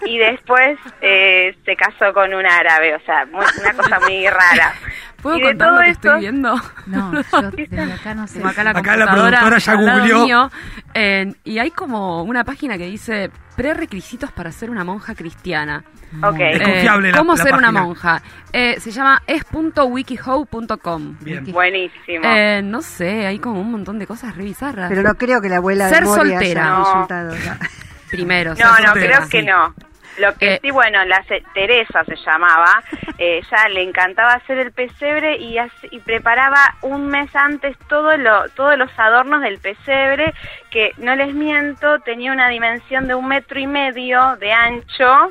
[0.07, 4.72] y después eh, se casó con un árabe, o sea, muy- una cosa muy rara.
[5.24, 6.54] ¿Puedo contar lo que esto- estoy viendo?
[6.87, 8.38] No, yo desde acá no sé.
[8.44, 10.24] Acá la Acá la computadora productora ya googleó.
[10.24, 10.50] mío,
[10.94, 15.82] eh, y hay como una página que dice prerequisitos para ser una monja cristiana.
[16.22, 16.37] Ok.
[16.38, 18.22] Es Eh, confiable la- ¿Cómo la ser una monja?
[18.52, 21.16] Eh, se llama es.wikihow.com.
[21.20, 21.44] Bien.
[21.52, 22.24] Buenísimo.
[22.24, 24.88] Eh, no sé, hay como un montón de cosas re bizarras.
[24.88, 26.76] Pero no creo que la abuela Ser de soltera.
[26.78, 27.58] haya No.
[28.10, 29.74] Primero, ser No, no, soltera, creo que no.
[30.18, 32.83] Lo que Eh, sí, bueno, la se- Teresa se llamaba,
[33.18, 35.57] eh, ella le encantaba hacer el pesebre y,
[35.90, 40.33] y preparaba un mes antes todo lo, todos los adornos del pesebre,
[40.70, 45.31] que no les miento, tenía una dimensión de un metro y medio de ancho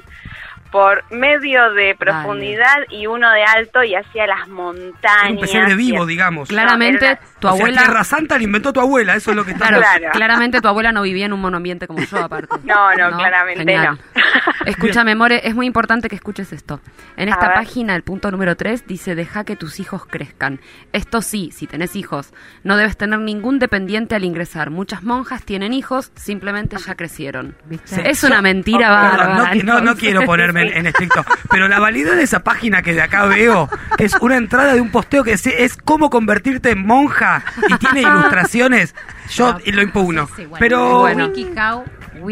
[0.74, 5.30] por medio de profundidad y uno de alto y hacía las montañas.
[5.32, 6.50] Un pesebre vivo, digamos.
[6.50, 7.84] Claramente, tu O sea, abuela...
[7.84, 9.68] Tierra Santa la inventó tu abuela, eso es lo que está...
[9.68, 10.12] Claro, Claro.
[10.12, 12.56] claramente tu abuela no vivía en un monoambiente como yo, aparte.
[12.64, 14.00] No, no, claramente Genial.
[14.16, 14.22] no.
[14.66, 16.82] Escúchame, More, es muy importante que escuches esto.
[17.18, 17.56] En A esta ver.
[17.58, 20.60] página, el punto número 3, dice, deja que tus hijos crezcan.
[20.92, 22.34] Esto sí, si tenés hijos,
[22.64, 24.72] no debes tener ningún dependiente al ingresar.
[24.72, 27.56] Muchas monjas tienen hijos, simplemente ya crecieron.
[27.66, 28.10] ¿Viste?
[28.10, 29.54] Es una mentira bárbara.
[29.82, 33.26] no, quiero ponerme en, en estricto, pero la validez de esa página que de acá
[33.26, 37.78] veo, es una entrada de un posteo que dice, es cómo convertirte en monja y
[37.78, 38.96] tiene ilustraciones,
[39.36, 40.28] yo lo impugno.
[40.28, 40.58] Sí, sí, bueno.
[40.60, 41.26] Pero Bueno.
[41.28, 41.84] WikiHow,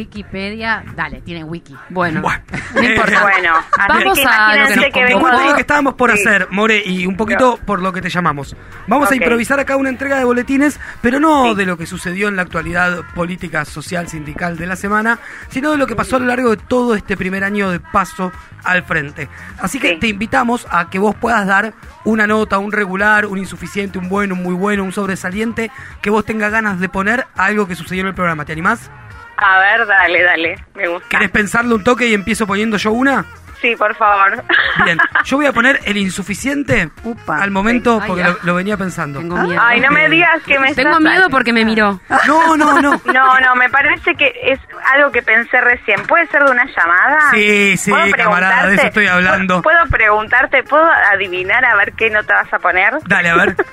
[0.06, 1.76] Wikipedia, dale, tiene wiki.
[1.90, 2.42] Bueno, Bueno.
[2.76, 3.22] no importa.
[3.24, 6.20] Bueno, así Vamos que a lo que nos que vengo lo que estábamos por Sí.
[6.20, 8.56] hacer, More, y un poquito por lo que te llamamos.
[8.88, 11.56] Vamos a improvisar acá una entrega de boletines, pero no Sí.
[11.56, 15.78] de lo que sucedió en la actualidad política, social, sindical de la semana, sino de
[15.78, 18.32] lo que pasó a lo largo de todo este primer año de paso
[18.64, 19.28] al frente.
[19.60, 19.98] Así que Sí.
[20.00, 24.36] te invitamos a que vos puedas dar una nota, un regular, un insuficiente, un bueno,
[24.36, 28.01] un muy bueno, un sobresaliente, que vos tengas ganas de poner a algo que sucedió
[28.01, 28.45] en el programa.
[28.45, 28.89] ¿Te animás?
[29.38, 31.08] A ver, dale, dale, me gusta.
[31.10, 33.25] ¿Querés pensarle un toque y empiezo poniendo yo una?
[33.60, 34.43] Sí, por favor.
[34.86, 37.43] Bien, yo voy a poner el insuficiente Upa.
[37.43, 39.19] al momento Ay, porque lo, lo venía pensando.
[39.19, 39.62] Tengo miedo.
[39.63, 41.99] Ay, no me digas que me Tengo estás- miedo porque me miró.
[42.27, 42.99] No, no, no.
[43.13, 44.60] No, no, me parece que es
[44.95, 46.01] algo que pensé recién.
[46.08, 47.19] ¿Puede ser de una llamada?
[47.32, 49.62] Sí, sí, ¿Puedo camarada, de eso preguntarte- estoy hablando.
[49.62, 52.93] ¿Puedo preguntarte, puedo adivinar a ver qué nota vas a poner?
[53.06, 53.56] Dale, a ver.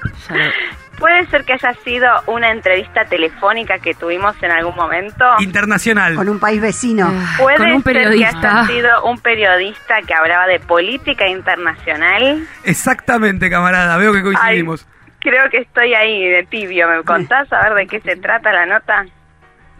[0.98, 5.24] ¿Puede ser que haya sido una entrevista telefónica que tuvimos en algún momento?
[5.38, 6.16] Internacional.
[6.16, 7.08] Con un país vecino.
[7.38, 8.60] ¿Puede Con un ser que periodista.
[8.60, 12.46] haya sido un periodista que hablaba de política internacional?
[12.64, 13.96] Exactamente, camarada.
[13.96, 14.86] Veo que Ay, coincidimos.
[15.20, 16.88] creo que estoy ahí de tibio.
[16.88, 19.06] ¿Me contás a ver de qué se trata la nota?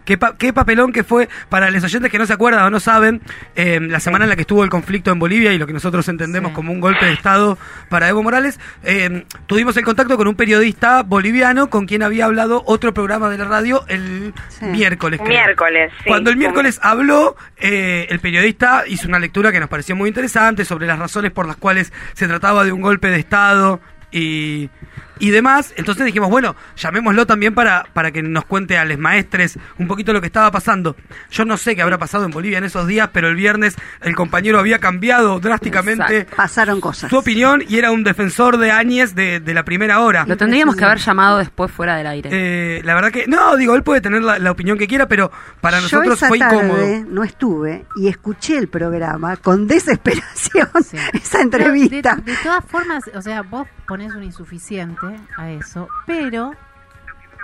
[0.09, 2.79] ¿Qué, pa- qué papelón que fue para los oyentes que no se acuerdan o no
[2.79, 3.21] saben,
[3.55, 6.07] eh, la semana en la que estuvo el conflicto en Bolivia y lo que nosotros
[6.09, 6.55] entendemos Sí.
[6.55, 11.03] como un golpe de Estado para Evo Morales, eh, tuvimos el contacto con un periodista
[11.03, 14.65] boliviano con quien había hablado otro programa de la radio el Sí.
[14.65, 15.19] miércoles.
[15.23, 15.29] creo.
[15.29, 16.05] Miércoles, sí.
[16.07, 20.65] Cuando el miércoles habló, eh, el periodista hizo una lectura que nos pareció muy interesante
[20.65, 23.79] sobre las razones por las cuales se trataba de un golpe de Estado
[24.11, 24.71] y
[25.19, 25.73] y demás.
[25.77, 30.13] Entonces dijimos, bueno, llamémoslo también para, para que nos cuente a los maestres un poquito
[30.13, 30.95] lo que estaba pasando.
[31.31, 34.15] Yo no sé qué habrá pasado en Bolivia en esos días, pero el viernes el
[34.15, 37.09] compañero había cambiado drásticamente Pasaron cosas.
[37.09, 40.25] su opinión y era un defensor de Áñez de, de la primera hora.
[40.27, 42.29] Lo tendríamos que haber llamado después fuera del aire.
[42.31, 45.31] Eh, la verdad que, no, digo, él puede tener la, la opinión que quiera, pero
[45.61, 47.05] para Yo nosotros esa fue tarde incómodo.
[47.09, 50.67] no estuve y escuché el programa con desesperación
[51.13, 52.15] esa entrevista.
[52.15, 55.05] De, de todas formas, o sea, vos ponés un insuficiente
[55.37, 56.51] a eso, pero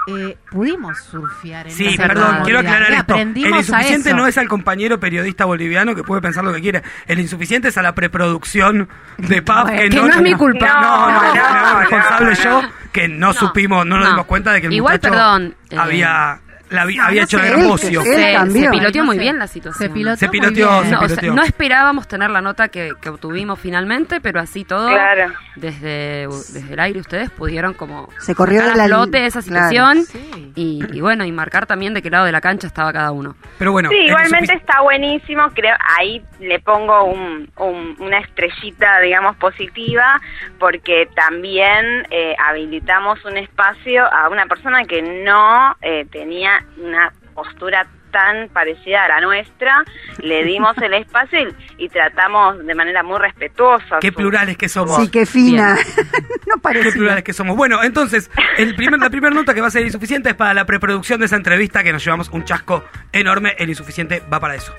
[0.07, 3.15] eh, pudimos surfear en Sí, esa perdón, quiero aclarar esto.
[3.15, 4.17] El a insuficiente eso.
[4.17, 6.83] no es al compañero periodista boliviano que puede pensar lo que quiere.
[7.07, 9.41] El insuficiente es a la preproducción de.
[9.45, 10.67] Bueno, que no es mi culpa.
[10.79, 12.69] No, no, No, no, no, responsable no, yo no.
[12.91, 14.11] que no, supimos, no nos no.
[14.11, 17.35] dimos cuenta de que el Igual, muchacho perdón, eh, había, la había, no había sé,
[17.37, 17.87] hecho hermoso.
[17.87, 19.87] él se, se piloteó muy bien la situación.
[19.87, 20.83] Se piloteó, Se muy piloteó, bien.
[20.85, 24.63] se No, o sea, no esperábamos tener la nota que, que obtuvimos finalmente, pero así
[24.63, 25.31] todo, Claro.
[25.55, 29.69] desde, desde el aire ustedes pudieron como Se corrió de a la línea, esa claro.
[29.69, 30.51] situación Sí.
[30.55, 33.35] y, y bueno, y marcar también de qué lado de la cancha estaba cada uno.
[33.57, 35.49] Pero bueno, Sí, igualmente está buenísimo.
[35.53, 40.19] Creo ahí le pongo un, un- una estrellita, digamos, positiva,
[40.59, 47.87] porque también eh, habilitamos un espacio a una persona que no eh, tenía una postura
[48.11, 49.83] tan parecida a la nuestra.
[50.19, 53.99] Le dimos el espacio y, y tratamos de manera muy respetuosa.
[53.99, 54.95] Qué su- plurales que somos.
[55.01, 55.75] Sí, qué fina.
[56.47, 56.91] no Qué parecía.
[56.93, 57.57] plurales que somos.
[57.57, 60.65] Bueno, entonces, el primer, la primera nota que va a ser insuficiente es para la
[60.65, 63.53] preproducción de esa entrevista que nos llevamos un chasco enorme.
[63.57, 64.73] El insuficiente va para eso.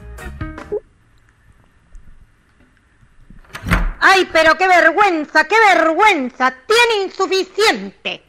[4.01, 6.55] ¡Ay, pero qué vergüenza, qué vergüenza!
[6.67, 8.23] ¡Tiene insuficiente!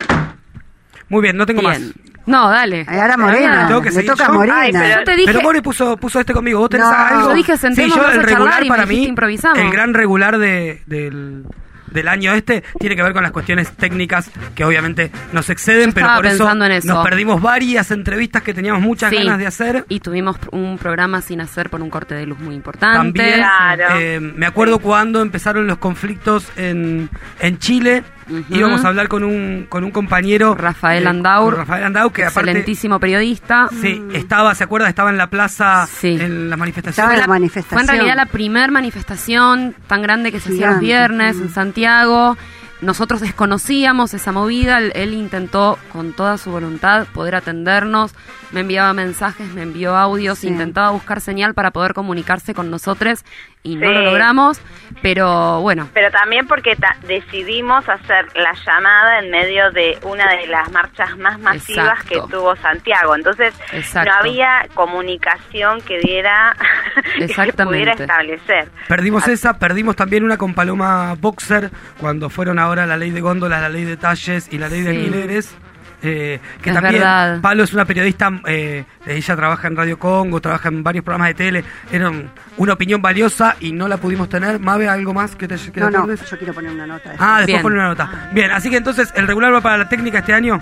[1.09, 1.71] Muy bien, no tengo Bien.
[1.71, 2.06] más.
[2.27, 2.85] No, dale.
[2.87, 3.67] Ay, ahora Morena.
[3.67, 4.33] ¿Tengo que toca yo?
[4.33, 4.59] Morena.
[4.61, 6.59] Ay, pero- Yo te dije, Pero More puso, puso este conmigo.
[6.59, 6.93] ¿Vos tenés No.
[6.95, 7.29] algo?
[7.29, 9.57] Yo dije, sí, yo el regular para mí, improvisamos.
[9.57, 11.45] el gran regular de, del,
[11.89, 16.07] del año este tiene que ver con las cuestiones técnicas que obviamente nos exceden, pero
[16.15, 16.87] por eso, pensando en eso.
[16.89, 19.15] nos perdimos varias entrevistas que teníamos muchas Sí.
[19.17, 19.85] ganas de hacer.
[19.87, 22.97] Y tuvimos un programa sin hacer por un corte de luz muy importante.
[22.97, 23.85] También Claro.
[23.97, 27.09] eh, me acuerdo cuando empezaron los conflictos en,
[27.39, 28.03] en Chile.
[28.49, 30.55] Íbamos a hablar con un, con un compañero.
[30.55, 31.57] Rafael eh, Andaur.
[31.57, 32.49] Rafael Andaur, que aparte.
[32.49, 33.69] excelentísimo periodista.
[33.81, 34.89] Sí, estaba, ¿se acuerda?
[34.89, 36.17] Estaba en la plaza, Sí.
[36.19, 37.11] en la Estaba manifestación.
[37.11, 37.81] en la Fue manifestación.
[37.81, 42.37] en realidad la primer manifestación tan grande que se hacía los viernes en Santiago.
[42.81, 48.13] Nosotros desconocíamos esa movida, él, él intentó con toda su voluntad poder atendernos,
[48.51, 50.47] me enviaba mensajes, me envió audios, Sí.
[50.47, 53.25] intentaba buscar señal para poder comunicarse con nosotros
[53.63, 54.61] y no lo logramos,
[55.01, 60.47] pero bueno, Pero también porque ta- decidimos hacer la llamada en medio de una de
[60.47, 62.27] las marchas más masivas Exacto.
[62.27, 63.15] que tuvo Santiago.
[63.15, 64.09] Entonces Exacto.
[64.11, 66.55] no había comunicación que diera,
[67.17, 68.69] que se pudiera establecer.
[68.87, 73.61] Perdimos esa, perdimos también una con Paloma Boxer cuando fueron ahora la ley de góndolas,
[73.61, 74.97] la ley de talles y la ley de Sí.
[74.97, 75.55] alquileres.
[76.03, 77.41] eh, que Es también verdad.
[77.41, 81.33] Palo es una periodista, eh, ella trabaja en Radio Congo, trabaja en varios programas de
[81.33, 84.59] tele, era un- una opinión valiosa y no la pudimos tener.
[84.59, 87.13] Mabe, ¿algo más que te, que No, no, yo quiero poner una nota.
[87.17, 87.61] Ah, después Bien.
[87.63, 88.29] pone una nota.
[88.31, 90.61] Bien, así que entonces el regular va para la técnica este año,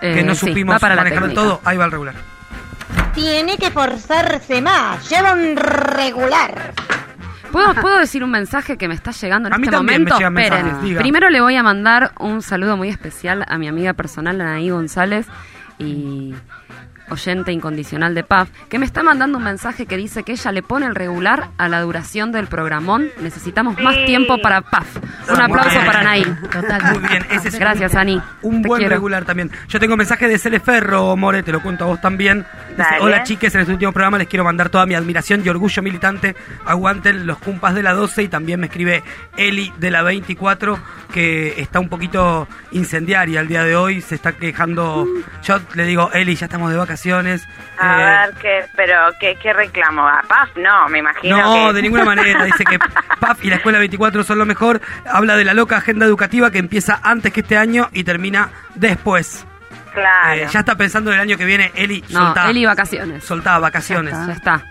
[0.00, 1.42] que Eh, no sí, supimos para la manejar técnica.
[1.42, 2.14] todo, ahí va el regular.
[3.12, 5.08] Tiene que forzarse más.
[5.10, 6.72] Lleva un regular.
[7.56, 10.10] ¿Puedo, ¿Puedo decir un mensaje que me está llegando en A mí este también me
[10.10, 10.30] momento?
[10.30, 10.82] mensajes, Esperen.
[10.84, 11.00] diga.
[11.00, 15.26] Primero le voy a mandar un saludo muy especial a mi amiga personal, Anaí González,
[15.78, 16.34] y
[17.08, 20.62] oyente incondicional de PAF, que me está mandando un mensaje que dice que ella le
[20.62, 23.08] pone el regular a la duración del programón.
[23.20, 24.96] Necesitamos más tiempo para PAF.
[24.96, 25.86] Un Muy aplauso bien.
[25.86, 26.24] para Anaí.
[26.92, 28.22] Muy bien, ese es Gracias, un, Ani.
[28.42, 28.94] Un Te buen quiero.
[28.96, 29.50] regular también.
[29.68, 32.44] Yo tengo mensaje de Cele Ferro, More, te lo cuento a vos también.
[32.76, 32.96] Dice.
[33.00, 36.36] Hola chiques, en este último programa les quiero mandar toda mi admiración y orgullo militante.
[36.64, 39.02] Aguanten los cumpas de la 12 y también me escribe
[39.36, 40.78] Eli de la 24
[41.12, 45.06] que está un poquito incendiaria el día de hoy, se está quejando.
[45.42, 47.46] Yo le digo, Eli, ya estamos de vacaciones.
[47.78, 50.06] A Eh, ver, ¿qué, pero ¿qué, qué reclamo?
[50.06, 50.56] ¿A PAF?
[50.56, 51.72] No, me imagino No, que...
[51.74, 52.44] de ninguna manera.
[52.44, 52.78] Dice que
[53.20, 54.80] PAF y la Escuela 24 son lo mejor.
[55.10, 59.46] Habla de la loca agenda educativa que empieza antes que este año y termina después.
[59.96, 60.34] Claro.
[60.42, 61.72] Eh, ya está pensando en el año que viene.
[61.74, 62.50] Eli, No, soltá.
[62.50, 63.24] Eli vacaciones.
[63.24, 64.12] Soltá, vacaciones.
[64.14, 64.62] Ya Ya está.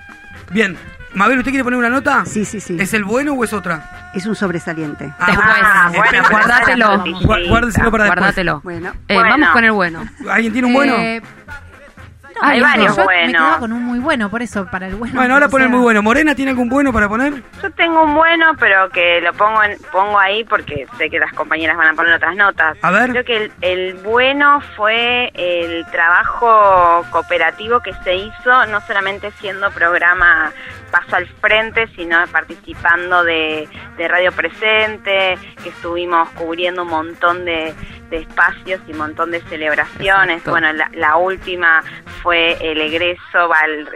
[0.52, 0.78] Bien.
[1.16, 2.26] Mabel, ¿usted quiere poner una nota?
[2.26, 2.76] Sí, sí, sí.
[2.78, 4.10] ¿Es el bueno o es otra?
[4.14, 5.14] Es un sobresaliente.
[5.18, 8.20] Ah, Después, Ah, bueno, Gua- Guárdeselo para después.
[8.20, 8.62] Guárdatelo.
[8.62, 8.92] Bueno.
[9.08, 9.30] Eh, Bueno.
[9.30, 10.06] Vamos con el bueno.
[10.30, 10.96] ¿Alguien tiene un bueno?
[12.42, 13.32] No, Hay yo varios me buenos.
[13.32, 15.16] quedaba con un muy bueno, por eso, para el bueno.
[15.16, 16.04] Bueno, ahora poner sea, muy bueno.
[16.04, 17.34] ¿Morena tiene algún bueno para poner?
[17.64, 21.32] Yo tengo un bueno, pero que lo pongo en- pongo ahí porque sé que las
[21.34, 22.78] compañeras van a poner otras notas.
[22.82, 23.12] A ver.
[23.12, 29.72] Creo que el, el bueno fue el trabajo cooperativo que se hizo, no solamente siendo
[29.72, 30.52] programa
[30.96, 37.74] Paso al Frente, sino participando de, de Radio Presente, que estuvimos cubriendo un montón de,
[38.10, 40.38] de espacios y un montón de celebraciones.
[40.38, 40.52] Exacto.
[40.52, 41.84] Bueno, la, la última
[42.24, 43.90] fue el egreso, va, el,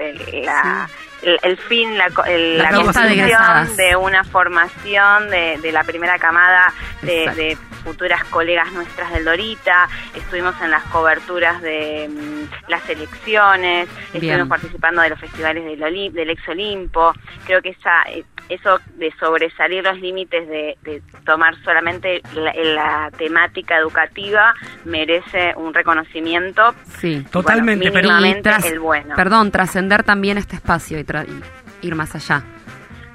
[1.22, 3.78] el- fin, la, co- el- La la de construcción egresadas.
[3.78, 9.88] de una formación de, de la primera camada de, de futuras colegas nuestras del Dorita,
[10.16, 14.50] estuvimos en las coberturas de mm, las elecciones, estuvimos Bien.
[14.50, 17.14] participando de los festivales del, Oli- del Ex Olimpo,
[17.46, 23.12] creo que esa, eh, eso de sobresalir los límites de, de tomar solamente la, la
[23.18, 24.54] temática educativa
[24.86, 27.26] merece un reconocimiento, Sí.
[27.32, 29.16] Totalmente, bueno, pero- tras- el bueno.
[29.16, 32.44] Perdón, trascender también este espacio y, y ir más allá.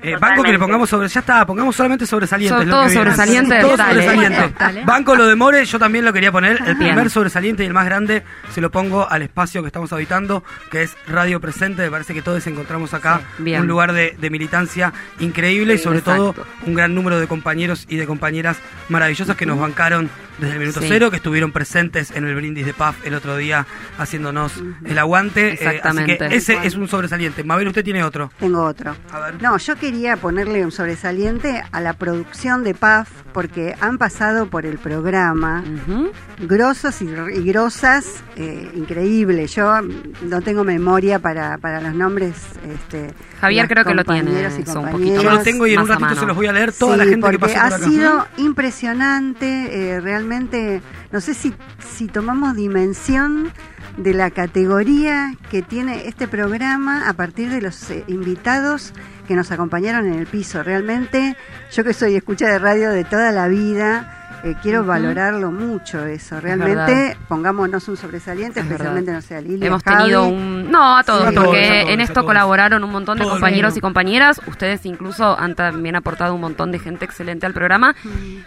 [0.04, 1.08] Eh, banco que le pongamos sobre.
[1.08, 2.54] Ya está, pongamos solamente sobresalientes.
[2.56, 4.02] Sobre lo todo que Todo dale.
[4.02, 4.54] sobresaliente.
[4.58, 4.84] Dale.
[4.84, 6.58] Banco lo de More, yo también lo quería poner.
[6.58, 6.90] El Bien.
[6.94, 10.82] primer sobresaliente y el más grande se lo pongo al espacio que estamos habitando, que
[10.82, 11.82] es Radio Presente.
[11.82, 13.62] Me parece que todos encontramos acá bien.
[13.62, 16.32] un lugar de, de militancia increíble y sobre exacto.
[16.34, 20.58] todo un gran número de compañeros y de compañeras maravillosas que nos bancaron desde el
[20.58, 20.86] minuto Sí.
[20.88, 23.66] cero, que estuvieron presentes en el brindis de PAF el otro día
[23.98, 24.52] haciéndonos
[24.84, 25.54] el aguante.
[25.64, 27.44] Eh, así que ese es un sobresaliente.
[27.44, 28.32] Mabel, usted tiene otro.
[28.40, 28.96] Tengo otro.
[29.12, 29.40] A ver.
[29.40, 34.66] No, yo quería ponerle un sobresaliente a la producción de PAF porque han pasado por
[34.66, 36.10] el programa Ujú.
[36.40, 38.04] grosos y, y grosas,
[38.36, 39.46] eh, increíble.
[39.46, 39.80] Yo
[40.22, 42.34] no tengo memoria para, para los nombres.
[42.68, 45.88] Este, Javier creo que lo tiene eso un poquito Yo lo tengo y en un
[45.88, 47.78] ratito se los voy a leer toda la gente que pasó por ha acá.
[47.78, 50.82] sido impresionante, eh, realmente,
[51.12, 51.54] no sé si,
[51.96, 53.52] si tomamos dimensión
[53.96, 58.92] de la categoría que tiene este programa a partir de los eh, invitados
[59.24, 60.62] que nos acompañaron en el piso.
[60.62, 61.36] Realmente,
[61.72, 66.38] yo que soy escucha de radio de toda la vida, eh, quiero valorarlo mucho eso.
[66.38, 69.22] Realmente, pongámonos un sobresaliente, Es especialmente, verdad.
[69.22, 69.96] no sé, a Lilia, Hemos Javi.
[69.96, 70.70] tenido un...
[70.70, 73.24] No, a todos, Sí, a todos, porque a todos, en esto colaboraron un montón de
[73.24, 74.42] Todo compañeros y compañeras.
[74.46, 77.94] Ustedes incluso han también aportado un montón de gente excelente al programa.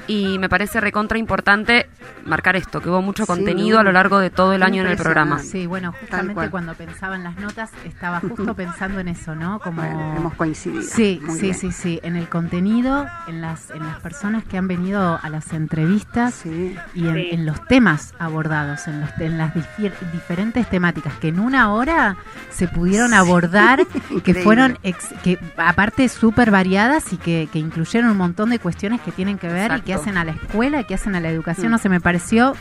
[0.06, 1.90] Y me parece recontra importante
[2.26, 4.90] marcar esto, que hubo mucho Sí, contenido a lo largo de todo el año en
[4.90, 5.40] el programa.
[5.40, 9.60] Sí, bueno, justamente cuando pensaba en las notas, estaba justo pensando en eso, ¿no?
[9.60, 10.67] Como Bueno, hemos coincidido.
[10.84, 11.54] Sí, Muy sí, bien.
[11.56, 15.52] sí, sí, en el contenido, en las en las personas que han venido a las
[15.54, 16.76] entrevistas Sí.
[16.96, 17.28] y en, Sí.
[17.32, 22.18] en los temas abordados, en, los, en las difier- diferentes temáticas que en una hora
[22.50, 23.86] se pudieron abordar,
[24.24, 29.02] que fueron, ex- que aparte súper variadas y que, que incluyeron un montón de cuestiones
[29.02, 31.68] que tienen que ver y que hacen a la escuela, que hacen a la educación,
[31.68, 31.72] Mm.
[31.72, 32.56] no se me pareció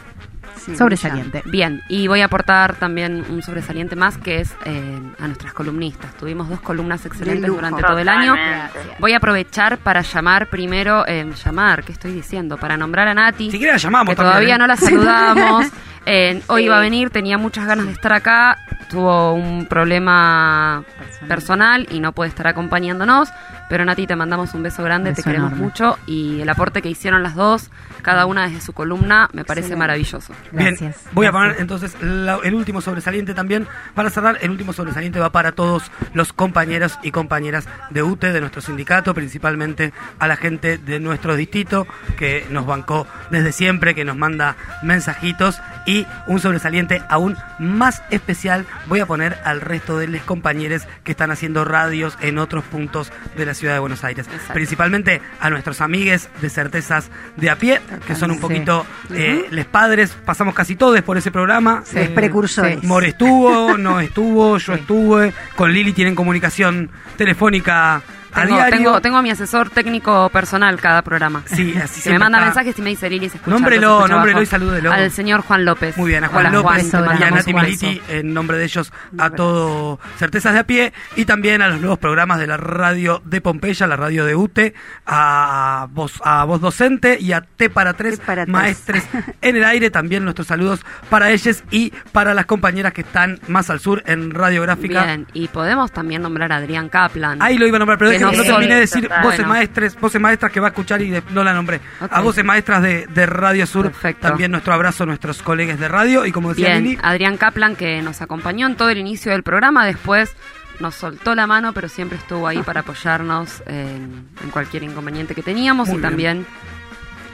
[0.57, 1.43] Sí, sobresaliente.
[1.47, 6.15] Bien, y voy a aportar también un sobresaliente más que es eh, a nuestras columnistas.
[6.17, 8.33] Tuvimos dos columnas excelentes durante todo el año.
[8.35, 8.97] Totalmente.
[8.99, 12.57] Voy a aprovechar para llamar primero, eh, llamar, ¿qué estoy diciendo?
[12.57, 13.51] Para nombrar a Nati.
[13.51, 14.59] Si quiere la llamamos que también, todavía ¿eh?
[14.59, 15.67] no la saludamos.
[16.07, 16.67] Eh, hoy Sí.
[16.67, 21.29] iba a venir, tenía muchas ganas de estar acá, tuvo un problema Personal.
[21.29, 23.29] personal y no puede estar acompañándonos.
[23.69, 25.65] Pero Nati, te mandamos un beso grande, Beso te queremos enorme.
[25.65, 29.75] mucho y el aporte que hicieron las dos, cada una desde su columna, me parece
[29.75, 30.33] maravilloso.
[30.53, 31.03] Bien, Gracias.
[31.11, 33.67] voy a poner entonces la- el último sobresaliente también.
[33.97, 38.41] Para cerrar, el último sobresaliente va para todos los compañeros y compañeras de UTE, de
[38.41, 44.05] nuestro sindicato, principalmente a la gente de nuestro distrito que nos bancó desde siempre, que
[44.05, 44.55] nos manda
[44.85, 45.61] mensajitos.
[45.87, 45.95] Y
[46.26, 51.30] un sobresaliente aún más especial voy a poner al resto de los compañeros que están
[51.30, 54.26] haciendo radios en otros puntos de la ciudad de Buenos Aires.
[54.26, 54.55] Exacto.
[54.55, 58.42] Principalmente a nuestros amigues de certezas de a pie, que son un Sí.
[58.42, 61.82] poquito eh, les padres, pasamos casi todos por ese programa.
[61.84, 62.82] Sí, Eh, precursores.
[62.82, 64.80] More estuvo, no estuvo, yo Sí.
[64.80, 68.03] estuve, con Lili tienen comunicación telefónica
[68.45, 68.76] Tengo, diario.
[68.78, 71.43] tengo, tengo a mi asesor técnico personal cada programa.
[71.47, 72.47] Sí, así Que me manda está.
[72.47, 73.55] mensajes y me dice Lili se escucha.
[73.57, 74.43] Nómbrelo, se escucha nómbrelo bajo".
[74.43, 74.93] y salúdelo.
[74.93, 75.97] Al señor Juan López.
[75.97, 78.93] Muy bien, a Juan Hola, López Juan, y a Nati Militi, en nombre de ellos,
[79.18, 83.20] a todo Certezas de a pie y también a los nuevos programas de la radio
[83.24, 84.74] de Pompeya, la radio de UTE,
[85.07, 88.53] a voz, a voz docente y a T para tres, T para tres.
[88.53, 89.05] maestres
[89.41, 89.91] en el aire.
[89.91, 94.30] También nuestros saludos para ellos y para las compañeras que están más al sur en
[94.30, 95.05] radiográfica.
[95.05, 97.41] Bien, y podemos también nombrar a Adrián Kaplan.
[97.43, 99.49] Ahí lo iba a nombrar, pero Que no que no terminé de decir voces Bueno.
[99.49, 101.81] maestres, voces maestras que va a escuchar y de- no la nombré.
[102.11, 104.29] A voces maestras de, de Radio Sur, Perfecto.
[104.29, 107.77] también nuestro abrazo a nuestros colegas de radio y como decía Bien, Lili, Adrián Kaplan
[107.77, 110.37] que nos acompañó en todo el inicio del programa, después
[110.79, 115.43] nos soltó la mano, pero siempre estuvo ahí para apoyarnos en, en cualquier inconveniente que
[115.43, 116.11] teníamos Muy y bien.
[116.11, 116.47] también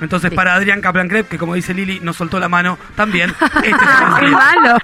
[0.00, 3.30] Entonces, para Adrián Kaplan-Krep, que como dice Lili, nos soltó la mano también.
[3.62, 3.76] Este es
[4.18, 4.78] Qué el malo.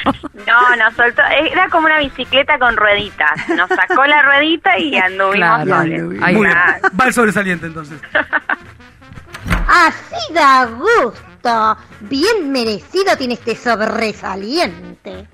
[0.46, 1.22] No, nos soltó.
[1.50, 3.30] Era como una bicicleta con rueditas.
[3.56, 6.02] Nos sacó la ruedita y anduvimos Claro, soles.
[6.04, 6.54] Muy bien.
[7.00, 7.98] Va el sobresaliente entonces.
[9.68, 11.76] Así da gusto.
[12.00, 15.26] Bien merecido tiene este sobresaliente.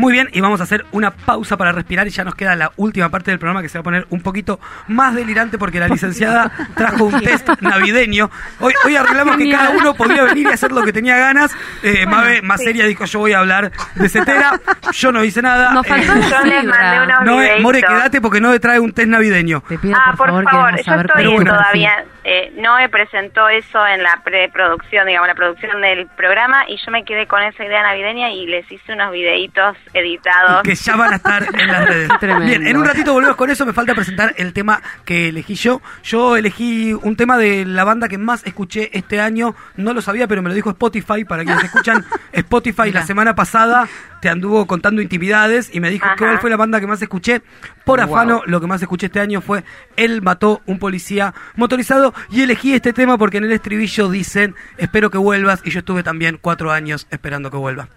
[0.00, 2.72] Muy bien, y vamos a hacer una pausa para respirar y ya nos queda la
[2.76, 5.88] última parte del programa que se va a poner un poquito más delirante porque la
[5.88, 8.30] licenciada trajo un test navideño.
[8.60, 11.54] Hoy, hoy arreglamos que cada uno podía venir y hacer lo que tenía ganas.
[11.82, 14.58] Eh, Mabe, más seria, dijo yo voy a hablar de Cetera.
[14.92, 15.72] Yo no hice nada.
[15.74, 17.60] Nos faltó la Eh, Yo les mandé unos no, eh.
[17.60, 19.62] More, quédate porque no te trae un test navideño.
[19.94, 22.04] ah, por favor, yo estoy todavía.
[22.24, 27.04] Eh, Noé presentó eso en la preproducción, digamos, la producción del programa, y yo me
[27.04, 30.62] quedé con esa idea navideña y les hice unos videitos editados.
[30.62, 32.10] que ya van a estar en las redes.
[32.20, 32.46] Tremendo.
[32.46, 33.66] Bien, en un ratito volvemos con eso.
[33.66, 35.80] Me falta presentar el tema que elegí yo.
[36.02, 39.54] Yo elegí un tema de la banda que más escuché este año.
[39.76, 41.24] No lo sabía, pero me lo dijo Spotify.
[41.24, 43.88] Para quienes escuchan Spotify, la semana pasada
[44.20, 46.16] te anduvo contando intimidades y me dijo Ajá.
[46.16, 47.42] cuál fue la banda que más escuché.
[47.84, 48.14] Por Wow.
[48.16, 49.64] afano, lo que más escuché este año fue
[49.96, 52.14] Él mató un policía motorizado.
[52.30, 55.60] Y elegí este tema porque en el estribillo dicen Espero que vuelvas.
[55.64, 57.88] Y yo estuve también cuatro años esperando que vuelva.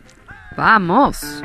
[0.58, 1.44] Vamos.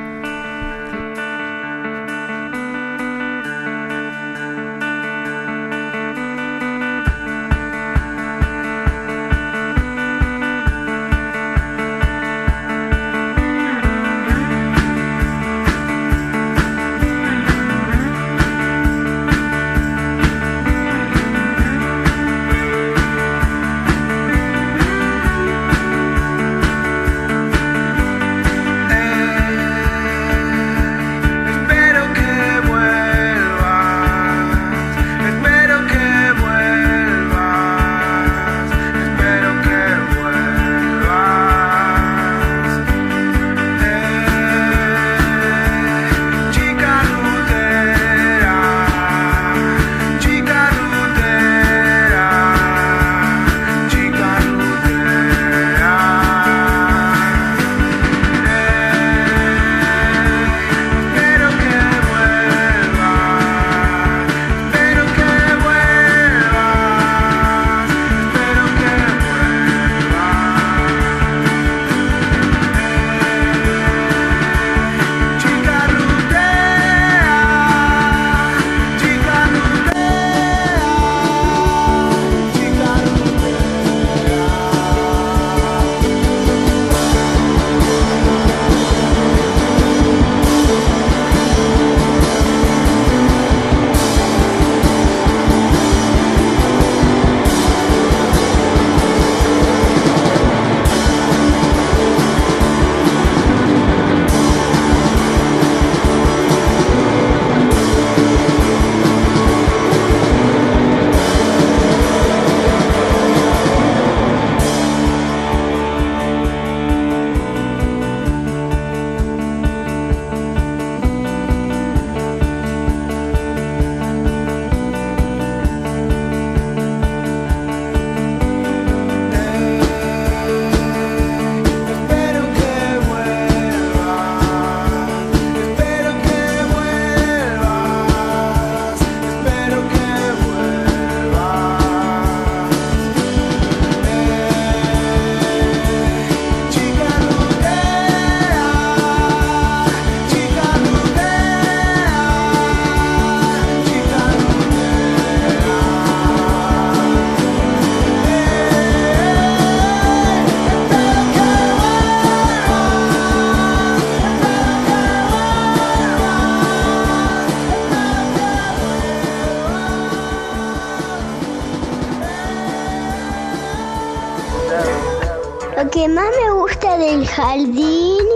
[177.49, 178.27] Jardín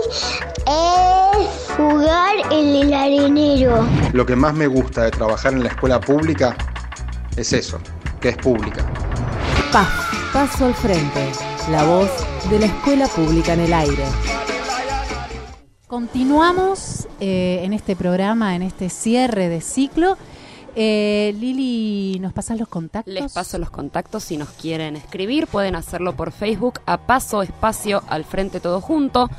[0.66, 3.86] es jugar en el arenero.
[4.12, 6.56] Lo que más me gusta de trabajar en la escuela pública
[7.36, 7.78] es eso,
[8.20, 8.84] que es pública.
[9.72, 11.30] PAF, Paso al Frente,
[11.70, 12.10] la voz
[12.50, 14.04] de la escuela pública en el aire.
[15.86, 20.18] Continuamos eh, en este programa, en este cierre de ciclo.
[20.76, 23.12] Eh, Lili, ¿nos pasas los contactos?
[23.14, 25.46] Les paso los contactos si nos quieren escribir.
[25.46, 29.30] Pueden hacerlo por Facebook a paso espacio al frente todo junto.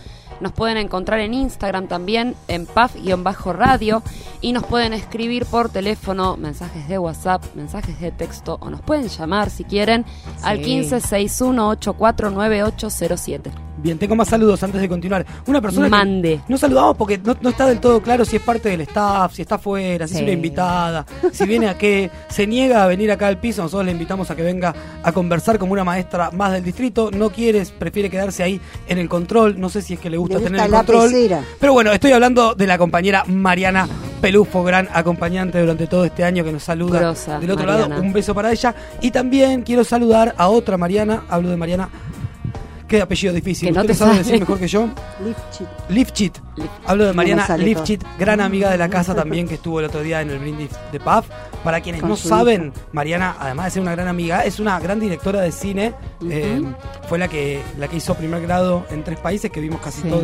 [0.41, 4.03] Nos pueden encontrar en Instagram también, en paf-radio.
[4.41, 8.57] Y nos pueden escribir por teléfono, mensajes de WhatsApp, mensajes de texto.
[8.59, 10.03] O nos pueden llamar si quieren
[10.43, 10.65] al Sí.
[10.65, 13.51] 1561849807.
[13.77, 15.25] Bien, tengo más saludos antes de continuar.
[15.47, 16.41] Una persona que Mande.
[16.47, 19.41] no saludamos porque no, no está del todo claro si es parte del staff, si
[19.41, 23.27] está afuera, si es una invitada, si viene a qué, se niega a venir acá
[23.27, 24.73] al piso, nosotros le invitamos a que venga
[25.03, 29.09] a conversar como una maestra más del distrito, no quiere, prefiere quedarse ahí en el
[29.09, 31.09] control, no sé si es que le gusta, Le tener gusta el la control.
[31.11, 31.43] pecera.
[31.59, 33.87] Pero bueno, estoy hablando de la compañera Mariana
[34.21, 37.87] Pelufo, gran acompañante durante todo este año que nos saluda Grosa, del otro Mariana.
[37.89, 38.01] lado.
[38.01, 38.73] Un beso para ella.
[39.01, 41.89] Y también quiero saludar a otra Mariana, hablo de Mariana.
[42.87, 43.69] Qué apellido difícil.
[43.69, 44.87] Que no ¿Usted te lo sabe decir mejor que yo?
[45.23, 45.67] Lifchit.
[45.89, 46.37] Lifchit.
[46.85, 50.21] Hablo de Mariana Lifchit, gran amiga de la casa también que estuvo el otro día
[50.21, 51.25] en el brindis de PAF.
[51.63, 54.99] Para quienes Con no saben, Mariana, además de ser una gran amiga, es una gran
[54.99, 55.93] directora de cine.
[56.29, 56.61] Eh,
[57.09, 60.09] fue la que la que hizo primer grado en tres países que vimos casi Sí.
[60.09, 60.23] todos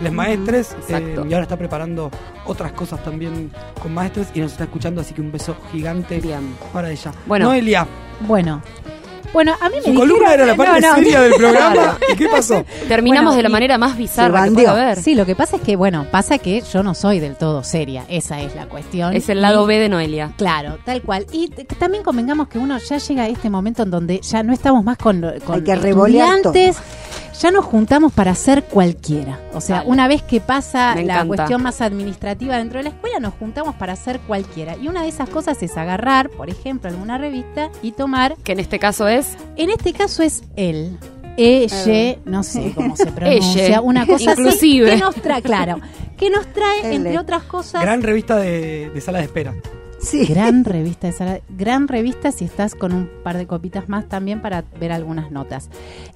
[0.00, 0.76] les maestres.
[0.88, 2.10] Eh, y ahora está preparando
[2.46, 3.50] otras cosas también
[3.82, 6.54] con maestres y nos está escuchando, así que un beso gigante Bien.
[6.72, 7.12] para ella.
[7.26, 7.46] Bueno.
[7.46, 7.86] Noelia,
[8.20, 8.62] Bueno.
[9.32, 10.94] Bueno, a mí me su dijeron- columna era la parte No, no.
[10.96, 11.98] seria del programa.
[12.12, 12.64] ¿Y qué pasó?
[12.88, 14.70] Terminamos Bueno, de la manera más bizarra que bandió.
[14.70, 15.02] puede haber.
[15.02, 18.04] Sí, lo que pasa es que, bueno, pasa que yo no soy del todo seria.
[18.08, 19.14] Esa es la cuestión.
[19.14, 20.32] Es el lado Y- B de Noelia.
[20.36, 21.26] Claro, tal cual.
[21.32, 21.48] Y
[21.78, 24.96] también convengamos que uno ya llega a este momento en donde ya no estamos más
[24.98, 26.52] con, con Hay que revolear todo.
[27.40, 29.38] Ya nos juntamos para ser cualquiera.
[29.54, 29.90] O sea, Dale.
[29.90, 31.36] una vez que pasa Me la encanta.
[31.36, 34.76] cuestión más administrativa dentro de la escuela, nos juntamos para ser cualquiera.
[34.76, 38.60] Y una de esas cosas es agarrar, por ejemplo, alguna revista y tomar, Que en
[38.60, 40.98] este caso es en este caso es él.
[41.40, 43.78] Ella, no sé cómo se pronuncia, Elle.
[43.78, 44.90] una cosa Inclusive.
[44.90, 45.80] así que nos trae, claro,
[46.16, 46.96] que nos trae, Elle.
[46.96, 49.54] entre otras cosas, Gran revista de, de sala de espera.
[50.00, 50.26] Sí.
[50.26, 54.62] Gran revista, esa, gran revista si estás con un par de copitas más también para
[54.80, 55.68] ver algunas notas.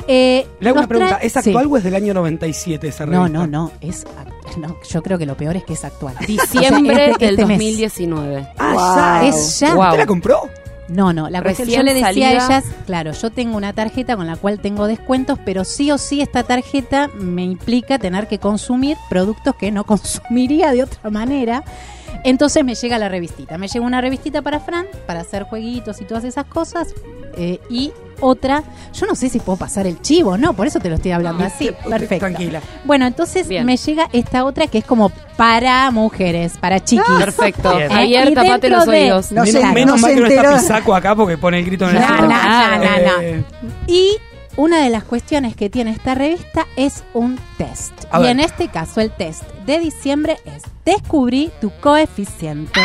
[0.07, 1.71] Eh, Le hago una pregunta, ¿es actual Sí.
[1.73, 3.39] o es del año 97 esa No, revista?
[3.39, 6.15] no, no, es act- no, yo creo que lo peor es que es actual.
[6.27, 7.59] diciembre O sea, este- del este mes.
[7.59, 8.49] 2019.
[8.59, 8.97] Ah, Wow.
[8.97, 9.27] ya.
[9.29, 9.75] Es ya.
[9.75, 9.85] Wow.
[9.87, 10.41] ¿Usted la compró?
[10.89, 14.15] No, no, la cuestión, yo Recién le decía a ellas, claro, yo tengo una tarjeta
[14.17, 18.39] con la cual tengo descuentos, pero sí o sí esta tarjeta me implica tener que
[18.39, 21.65] consumir productos que no consumiría de otra manera.
[22.25, 26.05] Entonces me llega la revistita, me llega una revistita para Fran, para hacer jueguitos y
[26.05, 26.95] todas esas cosas,
[27.37, 28.63] eh, y otra,
[28.95, 31.45] yo no sé si puedo pasar el chivo, no, por eso te lo estoy hablando
[31.45, 32.27] así, Usted- perfecto.
[32.27, 32.61] Tranquila.
[32.85, 33.65] Bueno, entonces Bien.
[33.67, 37.05] me llega esta otra que es como para mujeres, para chiquis.
[37.19, 37.75] Perfecto.
[37.77, 37.89] Bien.
[37.91, 39.33] Javier, Y tapate los de- oídos.
[39.33, 40.55] No menos se- menos no mal que no está.
[40.59, 43.21] Pisaco acá porque pone el grito en el No, no, no, no, no.
[43.23, 43.45] Eh,
[43.89, 44.17] Y
[44.57, 47.93] una de las cuestiones que tiene esta revista es un test.
[48.11, 48.31] A y ver.
[48.33, 52.81] en este caso el test de diciembre es descubrí tu coeficiente.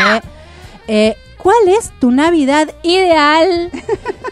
[0.88, 1.16] Eh,
[1.48, 3.72] ¿Cuál es tu Navidad ideal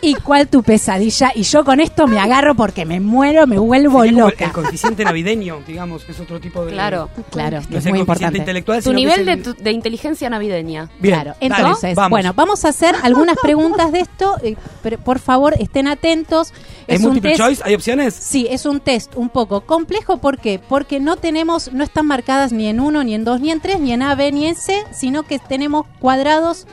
[0.02, 1.32] y cuál tu pesadilla?
[1.34, 4.46] Y yo con esto me agarro porque me muero, me vuelvo sería como el, loca.
[4.48, 6.74] el coeficiente navideño, digamos, que es otro tipo de...
[6.74, 7.10] Claro.
[7.32, 8.38] Claro, No es muy coeficiente importante.
[8.40, 10.90] intelectual, Tu nivel de, tu- de inteligencia navideña.
[11.00, 12.10] Bien, claro, dale, entonces, vamos.
[12.10, 14.36] bueno, vamos a hacer algunas preguntas de esto.
[14.44, 16.52] eh, pero por favor, estén atentos.
[16.86, 17.62] ¿Es, un multiple test choice?
[17.64, 18.14] ¿Hay opciones?
[18.14, 20.18] Sí, es un test un poco complejo.
[20.18, 20.60] ¿Por qué?
[20.60, 23.80] Porque no tenemos, no están marcadas ni en uno, ni en dos, ni en tres,
[23.80, 26.68] ni en A, B, ni en C, sino que tenemos cuadrados,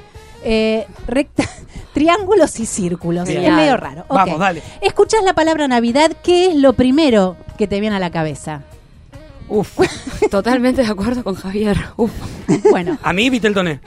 [0.45, 1.45] eh, recta,
[1.95, 3.29] triángulos y círculos.
[3.29, 3.45] Bien.
[3.45, 4.05] Es medio raro.
[4.09, 4.63] Vamos, dale.
[4.81, 8.63] Escuchas la palabra Navidad, ¿qué es lo primero que te viene a la cabeza?
[9.49, 9.79] Uf.
[10.31, 11.77] Totalmente de acuerdo con Javier.
[11.97, 12.13] Uf.
[12.71, 13.81] Bueno, A mí, Viteltoné.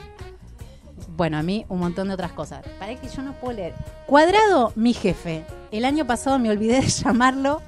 [1.16, 2.62] bueno, a mí un montón de otras cosas.
[2.78, 3.74] Para que yo no puedo leer.
[4.06, 5.44] Cuadrado, mi jefe.
[5.72, 7.60] El año pasado me olvidé de llamarlo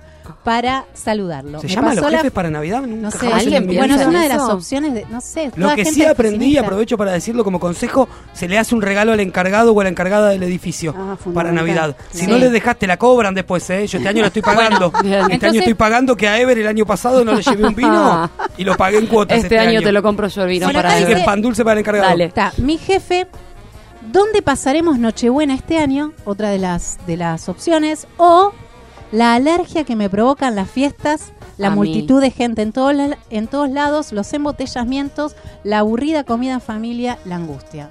[0.44, 1.60] para saludarlo.
[1.60, 2.82] ¿Se Me llama pasó los la- jefes para Navidad?
[2.82, 5.50] Nunca No sé, ¿alguien bueno, es una de las opciones de, no sé.
[5.56, 9.12] Lo que sí aprendí, y aprovecho para decirlo como consejo, se le hace un regalo
[9.12, 11.52] al encargado o a la encargada del edificio Ah, para.
[11.52, 11.96] Navidad.
[12.10, 12.26] Si Sí.
[12.26, 13.86] no le dejaste, la cobran después, ¿eh?
[13.86, 14.90] Yo este año lo estoy pagando.
[14.90, 17.66] Bueno, este Entonces- año estoy pagando que a Ever el año pasado no le llevé
[17.66, 19.38] un vino y lo pagué en cuotas.
[19.38, 21.74] Este, año, te lo compro yo el vino Bueno, para Así que pan dulce para
[21.74, 22.08] el encargado.
[22.08, 22.24] Dale.
[22.24, 23.26] Está, mi jefe,
[24.12, 26.12] ¿dónde pasaremos Nochebuena este año?
[26.24, 28.06] Otra de las, de las opciones.
[28.16, 28.52] O
[29.12, 31.76] la alergia que me provocan las fiestas, la A mí.
[31.76, 35.34] multitud de gente en, todo la- en todos lados, los embotellamientos,
[35.64, 37.88] la aburrida comida en familia, la angustia.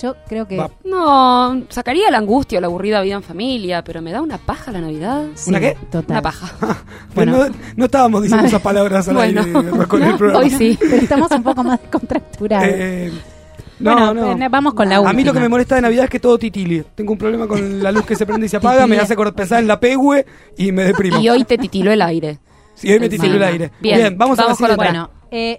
[0.00, 0.56] Yo creo que...
[0.56, 0.68] Va.
[0.84, 4.72] No, sacaría la angustia o la aburrida vida en familia, pero me da una paja
[4.72, 5.26] la Navidad.
[5.36, 5.76] sí, ¿Una qué?
[5.92, 6.10] Total.
[6.16, 6.50] Una paja.
[7.14, 7.36] Bueno.
[7.48, 9.42] no, no estábamos diciendo esas palabras al Bueno.
[9.42, 10.40] aire con el programa.
[10.44, 10.76] Hoy sí.
[10.80, 12.66] Pero estamos un poco más descontracturados.
[12.68, 13.12] Eh,
[13.82, 14.44] no, bueno, no.
[14.44, 15.12] eh, vamos con la A última.
[15.16, 16.84] mí lo que me molesta de Navidad es que todo titili.
[16.94, 19.02] Tengo un problema con la luz que se prende y se apaga, me Titile.
[19.02, 20.26] hace pensar en la pegue
[20.56, 21.18] y me deprimo.
[21.20, 22.38] Y hoy te titiló el aire.
[22.74, 23.70] Sí, hoy me titiló el aire.
[23.80, 24.76] Bien, vamos, vamos a la con.
[24.76, 25.58] Bueno, eh,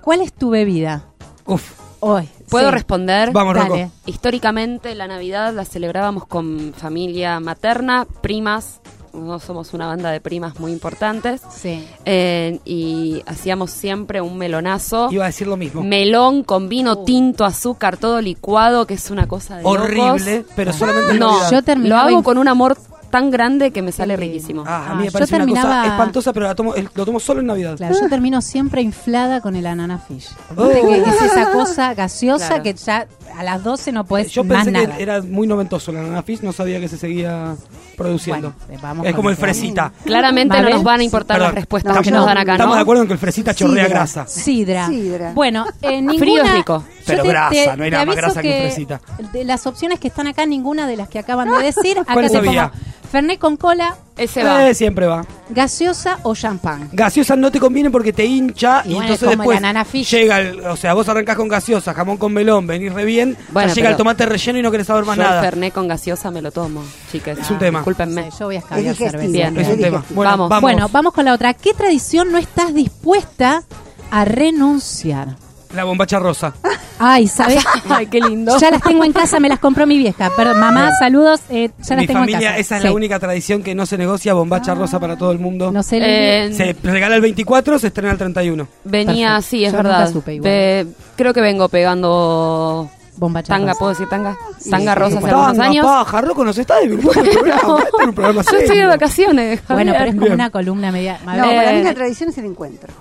[0.00, 1.04] ¿cuál es tu bebida
[1.46, 2.28] Uf, hoy?
[2.48, 2.74] ¿Puedo Sí.
[2.74, 3.32] responder?
[3.32, 3.68] vamos, Dale.
[3.84, 3.90] Rocco.
[4.06, 8.80] Históricamente la Navidad la celebrábamos con familia materna, primas
[9.14, 11.40] nosotros somos una banda de primas muy importantes.
[11.54, 11.86] Sí.
[12.04, 15.08] Eh, y hacíamos siempre un melonazo.
[15.10, 15.82] Iba a decir lo mismo.
[15.82, 20.52] Melón con vino tinto, azúcar, todo licuado, que es una cosa de Horrible, locos.
[20.56, 21.50] pero solamente en No.
[21.50, 22.76] Yo lo hago con un amor
[23.10, 24.64] tan grande que me sale riquísimo.
[24.66, 26.88] Ah, a mí Ah, me yo parece una cosa terminaba- espantosa, pero la tomo, el-
[26.94, 27.76] lo tomo solo en Navidad.
[27.76, 30.30] Claro, yo termino siempre inflada con el anana fish.
[30.56, 30.68] Oh.
[30.68, 32.62] Que es esa cosa gaseosa Claro.
[32.64, 33.06] que ya
[33.36, 34.96] a las 12 no puedes Yo más pensé nada.
[34.96, 37.56] que era muy noventoso la Nana Fish, no sabía que se seguía
[37.96, 38.52] produciendo.
[38.66, 39.92] Bueno, eh, vamos es como el fresita.
[40.04, 42.54] Claramente Mabel, no nos van a importar Perdón, las respuestas que nos dan acá, ¿no?
[42.56, 43.98] Estamos de acuerdo en que el fresita chorrea Sidra.
[43.98, 44.26] grasa.
[44.26, 44.86] Sidra.
[44.88, 45.32] Sidra.
[45.32, 46.18] Bueno, eh, ninguna...
[46.18, 46.84] Frío es rico.
[47.06, 49.00] Pero grasa, no hay nada más grasa que fresita.
[49.32, 51.98] De las opciones que están acá, ninguna de las que acaban de decir.
[52.04, 52.70] Acá ¿Cuál te sabía?
[52.70, 54.68] pongo Fernet con cola, Ese va.
[54.68, 55.24] Eh, siempre va.
[55.48, 56.88] gaseosa o champán.
[56.92, 60.74] Gaseosa no te conviene porque te hincha Y y, bueno, entonces después llega el, o
[60.74, 63.96] sea, vos arrancás con gaseosa, jamón con melón, venís re bien, Bueno, ya llega el
[63.96, 65.42] tomate relleno y no querés saber más Yo el nada.
[65.42, 67.38] Fernet con gaseosa me lo tomo, chicas.
[67.38, 67.78] Es un tema.
[67.78, 68.32] Discúlpenme.
[68.32, 69.28] Sí, yo voy a escabiar cerveza.
[69.28, 69.56] Bien.
[69.58, 69.76] Es un tema.
[69.76, 70.04] digestivo.
[70.16, 70.48] Bueno, Vamos.
[70.50, 70.62] vamos.
[70.62, 71.54] Bueno, vamos con la otra.
[71.54, 73.62] ¿Qué tradición no estás dispuesta
[74.10, 75.36] a renunciar?
[75.74, 76.54] La bombacha rosa.
[76.98, 77.64] Ay, ¿sabes?
[77.88, 78.56] Ay, qué lindo.
[78.58, 80.30] Ya las tengo en casa, me las compró mi vieja.
[80.36, 81.40] Perdón, mamá, saludos.
[81.50, 82.58] eh, ya las Mi tengo familia, en casa.
[82.58, 82.88] esa es Sí.
[82.88, 85.72] la única tradición que no se negocia, bombacha rosa para todo el mundo.
[85.72, 88.68] No sé, Eh, Se regala el 24, se estrena el 31.
[88.84, 89.50] Venía, Perfecto.
[89.50, 90.12] sí, es Yo nunca verdad.
[90.12, 90.50] supe igual.
[90.50, 93.78] Ve- creo que vengo pegando bombacha tanga, rosa.
[93.78, 94.36] ¿puedo decir tanga?
[94.70, 95.86] Tanga sí, rosa hace algunos Tanga, años.
[95.86, 97.78] paja, Rocco, nos está divirtiendo el programa.
[97.84, 98.88] Este un programa Yo estoy de serio.
[98.88, 99.60] vacaciones.
[99.68, 100.34] Bueno, pero es como Bien.
[100.34, 101.18] una columna media.
[101.24, 102.92] No, Eh, para mí la tradición es el encuentro.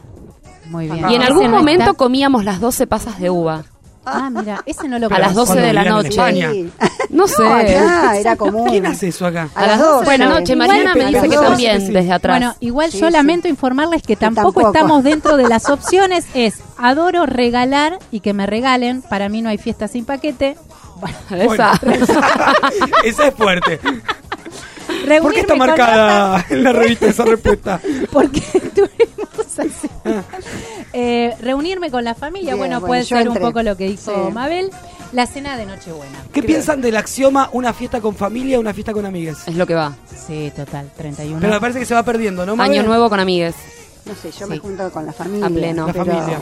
[0.65, 1.09] Muy bien.
[1.09, 3.63] Y en algún momento está- comíamos las 12 pasas de uva.
[4.05, 5.53] Ah, mira, ese no lo A las conozco.
[5.55, 6.11] 12 de la noche.
[6.11, 6.69] Sí.
[7.09, 7.41] No sé.
[7.41, 8.69] No, acá era común.
[8.69, 9.47] ¿Quién hace eso acá?
[9.55, 10.03] A las 12.
[10.05, 11.93] Buenas noches, Mariana me dice que también sí, sí.
[11.93, 12.37] desde atrás.
[12.37, 13.13] Bueno, igual Sí, yo sí.
[13.13, 14.73] lamento informarles que tampoco, tampoco.
[14.73, 16.25] estamos dentro de las opciones.
[16.33, 19.03] Es adoro regalar y que me regalen.
[19.03, 20.57] Para mí no hay fiesta sin paquete.
[21.31, 21.79] Esa.
[21.81, 22.05] Bueno,
[23.05, 23.79] esa es fuerte.
[24.87, 27.79] Reunirme ¿Por qué está marcada en la revista esa respuesta?
[28.11, 28.41] porque
[28.75, 29.22] tuvimos
[30.95, 34.27] Eh, reunirme con la familia, Bien, bueno, bueno, puede ser un poco lo que dijo
[34.27, 34.31] Sí.
[34.31, 34.69] Mabel.
[35.11, 36.19] La cena de Nochebuena.
[36.31, 39.47] ¿Qué piensan del axioma una fiesta con familia, una fiesta con amigas?
[39.47, 39.95] Es lo que va.
[40.27, 41.39] Sí, total, 31.
[41.39, 42.55] Pero me parece que se va perdiendo, ¿no?
[42.55, 42.79] Mabel?
[42.79, 43.55] Año nuevo con amigues.
[44.05, 45.45] No sé, yo me junto con la familia.
[45.47, 45.87] A pleno.
[45.87, 46.39] La pero- familia.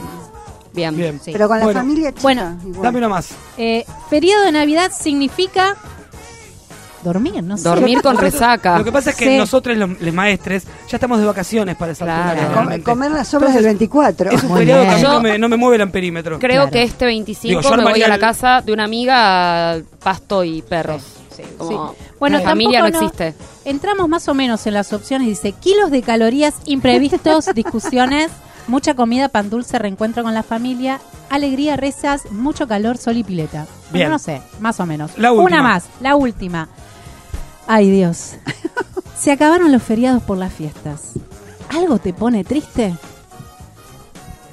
[0.74, 0.96] Bien.
[0.98, 1.20] Bien.
[1.24, 1.32] Sí.
[1.34, 1.80] Pero con la Bueno.
[1.82, 2.22] familia chica.
[2.22, 2.82] Bueno, igual.
[2.82, 3.30] Dame una más.
[3.58, 5.76] Eh, feriado de Navidad significa
[7.04, 7.64] dormir, no sé.
[7.68, 8.78] Dormir con resaca.
[8.78, 9.38] Lo que pasa es que Sí.
[9.38, 12.30] nosotros, los, los maestres, ya estamos de vacaciones para esa Claro.
[12.30, 12.84] altura, Com- realmente.
[12.84, 14.32] comer las sobras del 24.
[14.32, 15.12] Es un Muy feriado que a mí bien.
[15.14, 16.40] no me, no me mueve el amperímetro.
[16.40, 16.72] Creo Claro.
[16.72, 19.78] que este 25 Digo, yo me voy armaría a la el- casa de una amiga,
[20.04, 21.04] pasto y perros.
[21.58, 23.34] Como Bueno, la familia no tampoco existe.
[23.66, 25.28] Entramos más o menos en las opciones.
[25.28, 28.30] Dice, kilos de calorías, imprevistos, discusiones,
[28.68, 31.00] mucha comida, pan dulce, reencuentro con la familia,
[31.32, 33.66] alegría, rezas, mucho calor, sol y pileta.
[33.90, 34.10] Bueno, Bien.
[34.12, 35.18] no sé, más o menos.
[35.18, 35.48] La última.
[35.48, 36.70] Una más, la última.
[37.68, 38.34] Ay, Dios.
[39.18, 41.12] Se acabaron los feriados por las fiestas.
[41.70, 42.94] ¿Algo te pone triste?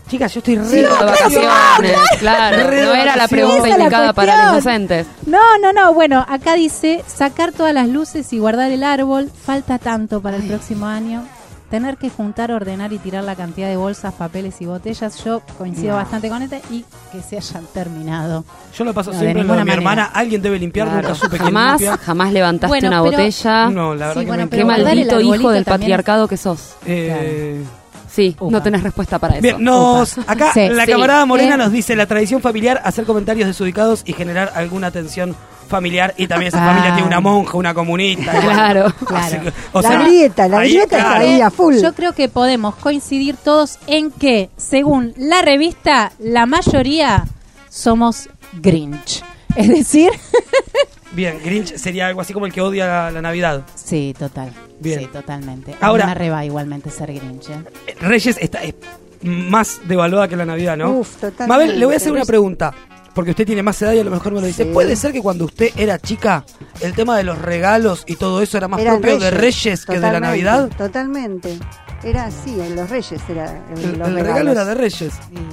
[0.08, 2.70] Chicas, yo estoy re de vacaciones, claro.
[2.70, 5.06] No era la pregunta la indicada para los inocentes.
[5.26, 5.92] No, no, no.
[5.92, 9.30] Bueno, acá dice sacar todas las luces y guardar el árbol.
[9.44, 11.24] Falta tanto para el próximo año.
[11.70, 15.22] Tener que juntar, ordenar y tirar la cantidad de bolsas, papeles y botellas.
[15.22, 15.96] Yo coincido No.
[15.96, 18.42] bastante con este y que se hayan terminado.
[18.74, 19.74] Yo lo paso No, siempre de mi manera.
[19.74, 20.04] hermana.
[20.14, 21.08] Alguien debe limpiar, Claro.
[21.08, 21.98] nunca supe Jamás, limpia.
[21.98, 23.68] jamás levantaste Bueno, una pero- botella.
[23.68, 26.76] No, la verdad Sí, que bueno, no pero Qué maldito hijo del patriarcado que sos.
[26.86, 27.62] Eh,
[28.10, 28.50] Sí, Upa.
[28.50, 29.42] no tenés respuesta para eso.
[29.42, 30.68] Bien, nos, acá Sí.
[30.70, 30.92] la Sí.
[30.92, 31.58] camarada Morena Eh.
[31.58, 35.36] nos dice la tradición familiar, hacer comentarios desubicados y generar alguna tensión
[35.68, 36.14] familiar.
[36.16, 36.68] Y también esa Ah.
[36.68, 38.32] familia tiene una monja, una comunista.
[38.42, 38.94] bueno, Claro.
[39.06, 39.42] Claro.
[39.42, 41.20] que, o la sea, grieta, la ahí, grieta está claro.
[41.26, 41.76] ahí a full.
[41.80, 47.24] Yo creo que podemos coincidir todos en que, según la revista, la mayoría
[47.68, 48.28] somos
[48.60, 49.22] Grinch.
[49.56, 50.10] Es decir,
[51.12, 53.62] Bien, Grinch sería algo así como el que odia la, la Navidad.
[53.74, 54.52] sí, total.
[54.80, 55.00] Bien.
[55.00, 55.74] Sí, totalmente.
[55.80, 57.48] Ahora- me reba igualmente ser Grinch.
[57.50, 58.74] Eh, Reyes está es
[59.22, 60.90] más devaluada que la Navidad, ¿no?
[60.92, 61.46] Uf, totalmente.
[61.48, 62.72] Mabel, le voy a hacer una pregunta.
[63.18, 64.62] Porque usted tiene más edad y a lo mejor me lo dice.
[64.62, 64.70] Sí.
[64.72, 66.44] ¿Puede ser que cuando usted era chica,
[66.80, 69.94] el tema de los regalos y todo eso era más Eran propio de Reyes que
[69.98, 70.70] de la Navidad?
[70.78, 71.58] Totalmente.
[72.04, 75.10] Era así, en los Reyes era el, El, los el regalo era de Reyes.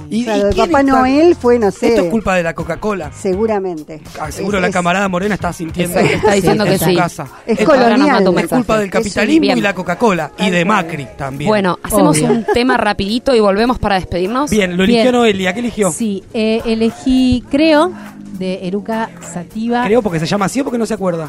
[0.08, 1.88] Y, Claro, y quién Papá está- Noel fue, no sé.
[1.88, 3.10] Esto es culpa de la Coca-Cola.
[3.12, 4.00] Seguramente.
[4.20, 6.94] Ah, seguro Es- la camarada Morena está sintiendo Está- está diciendo en que su sí.
[6.96, 7.26] casa.
[7.44, 8.28] Es Es, colonial.
[8.28, 10.30] Un es culpa del capitalismo y la Coca-Cola.
[10.38, 10.64] Y de.
[10.64, 11.48] Macri también.
[11.48, 12.30] Bueno, hacemos Obvio.
[12.30, 14.48] un tema rapidito y volvemos para despedirnos.
[14.50, 15.14] Bien, lo eligió Bien.
[15.14, 15.52] Noelia.
[15.52, 15.90] ¿Qué eligió?
[15.90, 17.92] Sí, eh, elegí Creo
[18.38, 19.84] de Eruca Sativa.
[19.84, 21.28] Creo porque se llama así o porque no se acuerda.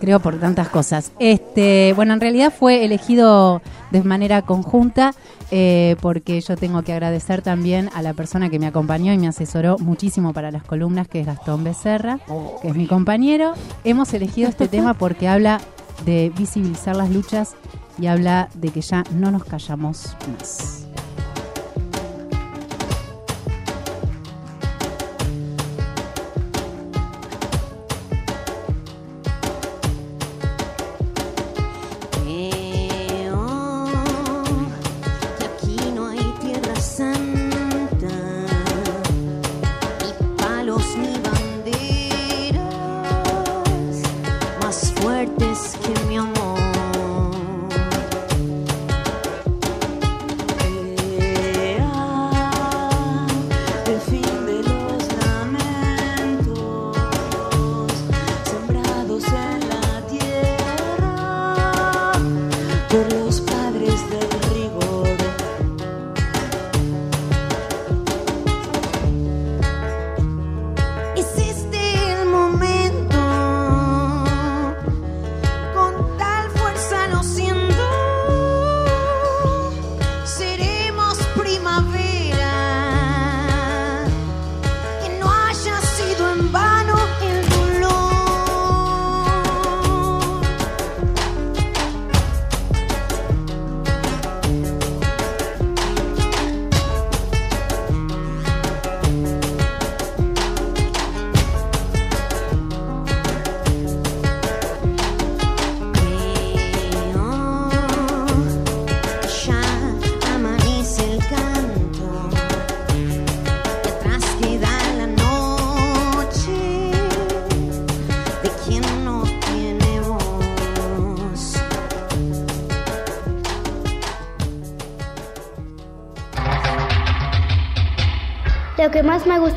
[0.00, 1.12] Creo por tantas cosas.
[1.18, 5.14] Este, bueno, en realidad fue elegido de manera conjunta
[5.50, 9.28] eh, porque yo tengo que agradecer también a la persona que me acompañó y me
[9.28, 12.20] asesoró muchísimo para las columnas, que es Gastón Becerra,
[12.62, 13.54] que es mi compañero.
[13.84, 15.60] Hemos elegido este tema porque habla
[16.04, 17.54] de visibilizar las luchas
[17.98, 20.89] y habla de que ya no nos callamos más.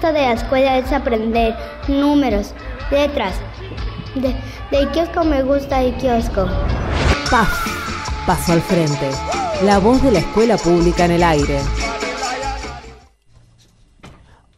[0.04, 1.56] Gusta de la escuela es aprender
[1.88, 2.54] números,
[2.91, 3.36] letras.
[4.16, 4.36] De,
[4.70, 6.45] del kiosco me gusta el kiosco.
[7.32, 9.12] PAF, Paso al Frente,
[9.64, 11.58] la voz de la escuela pública en el aire.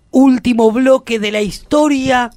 [0.09, 2.31] Último bloque de la historia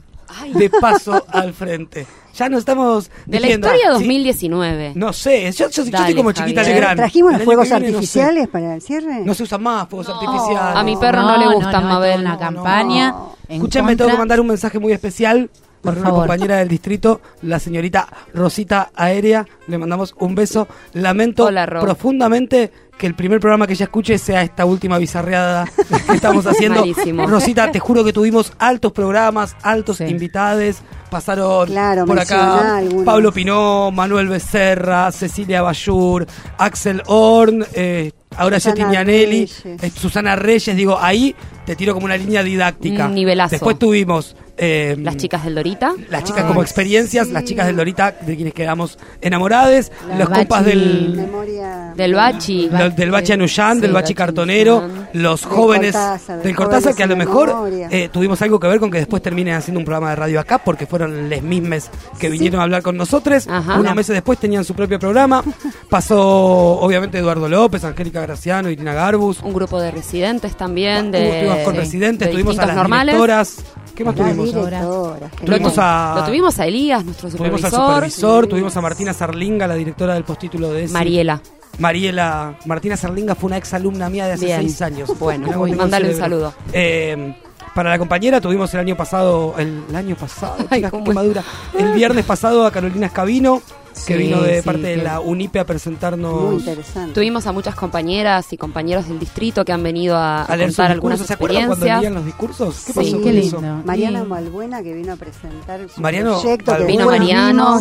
[0.53, 2.07] de Paso al Frente.
[2.39, 4.93] Ya nos estamos De la historia ah, sí, 2019.
[4.95, 6.77] No sé, yo, yo- estoy como chiquita Javier.
[6.77, 6.97] Legrand.
[6.97, 7.85] ¿Trajimos los fuegos no sé.
[7.87, 9.23] artificiales para el cierre?
[9.25, 10.77] No se usan más fuegos artificiales.
[10.77, 12.21] A mi perro no, le gustan, Mabel.
[12.21, 13.13] una campaña.
[13.49, 13.87] contra.
[13.97, 15.51] tengo que mandar un mensaje muy especial
[15.83, 16.27] Por para una favor.
[16.29, 19.45] compañera del distrito, la señorita Rosita Aérea.
[19.67, 20.69] Le mandamos un beso.
[20.93, 25.65] Lamento Hola, profundamente que el primer programa que ella escuche sea esta última bizarreada
[26.09, 26.81] que estamos haciendo.
[26.81, 27.27] Malísimo.
[27.27, 30.83] Rosita, te juro que tuvimos altos programas, altos invitades.
[31.11, 33.05] Pasaron Claro, por acá algunos.
[33.07, 36.27] Pablo Pinó, Manuel Becerra, Cecilia Bayur,
[36.59, 39.63] Axel Horn, eh, ahora Susana Reyes.
[39.65, 40.77] eh, Susana Reyes.
[40.77, 41.35] Digo, ahí
[41.65, 43.07] te tiro como una línea didáctica.
[43.07, 43.53] Un nivelazo.
[43.53, 45.95] Después tuvimos eh, Las chicas del Dorita.
[46.11, 50.65] las chicas como experiencias, las chicas del Dorita, de quienes quedamos enamorades, La los compas
[50.65, 50.77] Bachi.
[50.77, 51.93] del, Memoria.
[51.97, 52.69] Del Bachi.
[52.71, 55.09] lo- del Bachi Anuyán, del Sí, Bachi Bachi Cartonero, Anuyán.
[55.15, 57.55] los Del jóvenes Cortázar, del del Cortázar, que a lo mejor
[57.91, 60.59] eh, tuvimos algo que ver con que después terminen haciendo un programa de radio acá,
[60.59, 63.47] porque fueron les mismes que vinieron a hablar con nosotros.
[63.49, 63.79] Ajá.
[63.79, 65.43] Unos meses después tenían su propio programa.
[65.89, 66.19] Pasó,
[66.81, 69.41] obviamente, Eduardo López, Angélica Graciano, Irina Garbus.
[69.43, 71.11] Un grupo de residentes también.
[71.11, 73.15] De, Estuvimos con residentes, de tuvimos a las normales.
[73.15, 73.57] directoras.
[73.95, 75.75] ¿Qué más Las tuvimos?
[75.79, 77.95] a- lo tuvimos a Elías, nuestro Tuvimos al supervisor.
[77.95, 80.93] supervisor, tuvimos a Martina Sarlinga, la directora del postítulo de ESI.
[80.93, 81.41] Mariela.
[81.79, 84.61] Mariela, Martina Sarlinga fue una ex alumna mía de hace Bien.
[84.63, 85.11] seis años.
[85.19, 86.53] Bueno, uy, el un saludo.
[86.73, 87.35] Eh,
[87.75, 91.11] para la compañera tuvimos el año pasado, el, el año pasado, Ay, chicas, cómo qué
[91.11, 91.15] es.
[91.15, 91.45] madura.
[91.79, 93.63] El viernes pasado a Carolina Escabino,
[94.05, 96.43] que Sí, vino de sí, parte de la UNIPE a presentarnos.
[96.43, 97.13] Muy interesante.
[97.15, 100.91] Tuvimos a muchas compañeras y compañeros del distrito que han venido a, a a contar
[100.91, 102.85] algunas ¿Se acuerdan cuando leían los discursos?
[102.87, 103.59] ¿Qué Sí, pasó qué con lindo.
[103.59, 103.61] eso?
[103.85, 104.27] Mariana Sí.
[104.29, 106.77] Malbuena que vino a presentar su Mariano proyecto.
[106.77, 106.85] que.
[106.85, 107.81] Vino Mariano,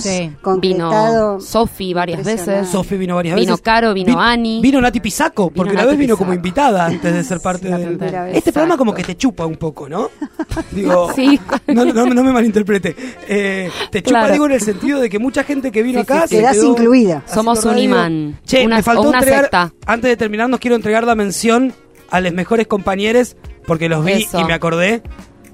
[0.61, 2.67] vino Sofi varias veces.
[2.69, 3.63] Sofi vino varias Vino veces.
[3.63, 4.61] Caro, vino Vin- Ani.
[4.61, 7.77] Vino Nati Pisaco, porque Vino la vez vino como invitada antes de ser parte la
[7.77, 7.97] del.
[7.97, 8.37] primera vez.
[8.37, 10.09] Este programa como que te chupa un poco, ¿no?
[10.71, 11.39] Digo, Sí.
[11.67, 12.95] no, no, no me malinterprete.
[13.27, 14.33] Eh, te chupa, Claro.
[14.33, 16.35] digo, en el sentido de que mucha gente que vino acá sí, sí.
[16.35, 17.23] se Quedás quedó incluida.
[17.27, 17.83] Somos un radio.
[17.83, 18.39] imán.
[18.45, 19.73] Che, Una- me faltó una entregar, secta.
[19.85, 21.73] antes de terminar, nos quiero entregar la mención
[22.09, 23.35] a los mejores compañeros,
[23.65, 24.39] porque los vi Eso.
[24.39, 25.01] y me acordé.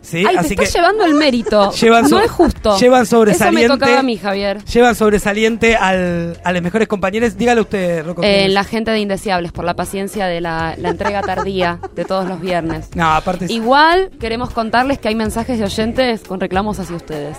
[0.04, 0.24] ¿Sí?
[0.28, 1.72] Ay, Así te que estás llevando el mérito.
[1.82, 2.78] Llevan no es justo.
[2.78, 3.68] llevan Eso me sobresaliente.
[3.70, 4.64] tocaba a mí, Javier.
[4.66, 7.36] llevan sobresaliente al, a los mejores compañeros.
[7.38, 8.22] Dígale usted, Rocco.
[8.24, 12.28] Eh, la gente de Indeseables, por la paciencia de la, la entrega tardía de todos
[12.28, 12.89] los viernes.
[12.93, 13.47] No, aparte.
[13.49, 17.38] Igual queremos contarles que hay mensajes de oyentes con reclamos hacia ustedes.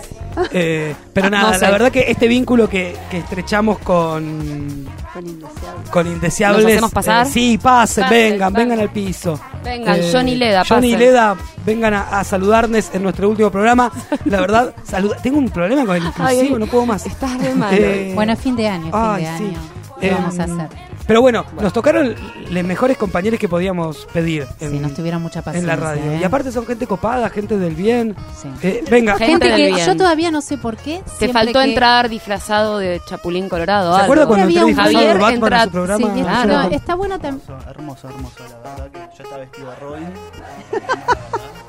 [0.51, 1.61] Eh, pero nada, No sé.
[1.65, 5.89] la verdad que este vínculo que, que estrechamos con, Con indeseable.
[5.91, 6.63] con Indeseables.
[6.63, 7.27] ¿Nos hacemos pasar?
[7.27, 9.39] eh, sí, pase, Pase, vengan, vengan al piso.
[9.63, 10.99] Vengan, Eh, Johnny Leda, Johnny pasen.
[10.99, 11.35] Leda,
[11.65, 12.54] vengan a, a saludar.
[12.55, 13.91] Saludarles en nuestro último programa.
[14.25, 15.17] La verdad, saluda.
[15.17, 17.05] Tengo un problema con el inclusivo, Ay, no puedo más.
[17.05, 17.73] Estás re mal.
[17.73, 19.43] Eh, Bueno, fin de año, fin ay, de sí.
[19.45, 19.59] año.
[19.99, 20.69] ¿Qué Em, vamos a hacer?
[21.07, 22.15] Pero bueno, nos tocaron
[22.49, 25.75] los mejores compañeros que podíamos pedir en, Sí, nos tuvieron mucha en paciencia.
[25.75, 26.11] la radio.
[26.13, 26.17] ¿eh?
[26.19, 28.15] Y aparte son gente copada, gente del bien.
[28.63, 29.85] Eh, venga, Gente del que bien.
[29.85, 31.01] yo todavía no sé por qué.
[31.19, 33.91] Te faltó que- entrar disfrazado de Chapulín Colorado.
[33.91, 34.03] ¿Se algo.
[34.05, 36.13] acuerda cuando entré Había un disfrazado de Javier Batman entra- a su programa?
[36.15, 36.53] Sí, Claro.
[36.53, 37.41] no, está bueno también.
[37.47, 40.05] Hermoso, hermoso, hermoso, la verdad que yo estaba vestido de Robin.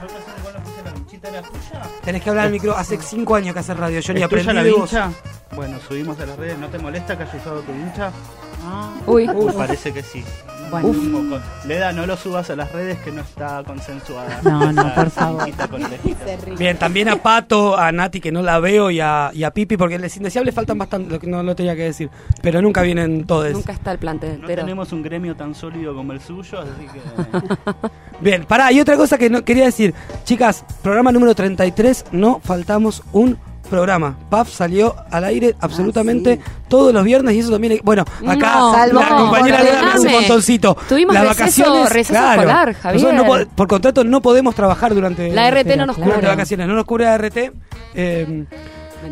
[0.00, 1.82] Yo recién cuando puse la vinchita era tuya.
[2.04, 2.76] tenés que hablar al micro.
[2.76, 4.00] Hace cinco años que hace radio.
[4.00, 4.90] Yo ni ¿Es tuya aprendí la de vos.
[4.90, 5.10] vincha?
[5.56, 6.58] Bueno, subimos a las redes.
[6.58, 8.12] ¿No te molesta que haya usado tu vincha?
[9.06, 9.26] Uy.
[9.26, 10.24] Me parece que sí.
[10.70, 10.88] Bueno.
[10.88, 11.42] Poco.
[11.66, 14.40] Leda, no lo subas a las redes que no está consensuada.
[14.42, 15.48] No, no, por favor.
[16.58, 19.76] Bien, también a Pato, a Nati, que no la veo, y a, y a Pipi,
[19.76, 22.10] porque les indeseables faltan bastante, lo que no lo tenía que decir.
[22.42, 23.52] Pero nunca vienen todos.
[23.52, 24.62] Nunca está el plantel No entero.
[24.62, 27.88] tenemos un gremio tan sólido como el suyo, así que...
[28.20, 29.94] Bien, pará, y otra cosa que no quería decir.
[30.24, 33.38] Chicas, programa número 33, no faltamos un
[33.68, 34.16] programa.
[34.30, 37.80] PAF salió al aire absolutamente todos los viernes y eso también...
[37.84, 39.58] Bueno, acá No, Salvo la compañera
[39.94, 40.76] hace un montoncito.
[40.88, 42.40] Tuvimos Las receso- vacaciones, receso claro.
[42.42, 43.02] escolar, Javier.
[43.04, 45.30] Nosotros no po- por contrato no podemos trabajar durante...
[45.32, 46.28] La RT no nos durante cubre.
[46.28, 47.36] vacaciones, no nos cubre la RT.
[47.94, 48.44] Eh,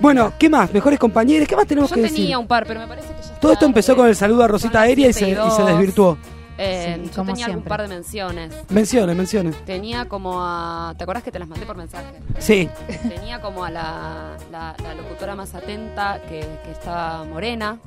[0.00, 0.72] bueno, ¿qué más?
[0.72, 2.36] Mejores compañeros, ¿qué más tenemos Yo que tenía decir?
[2.36, 4.80] un par, pero me parece que ya Todo esto empezó con el saludo a Rosita
[4.82, 6.18] Aérea y se, y se 7 y desvirtuó.
[6.58, 7.68] Eh, Sí, yo como tenía siempre.
[7.68, 8.54] par de menciones.
[8.70, 9.56] Menciones, menciones.
[9.66, 10.94] Tenía como a.
[10.96, 12.06] ¿Te acuerdas que te las mandé por mensaje?
[12.38, 12.68] Sí.
[13.08, 17.78] Tenía como a la, la, la locutora más atenta, que, que estaba morena.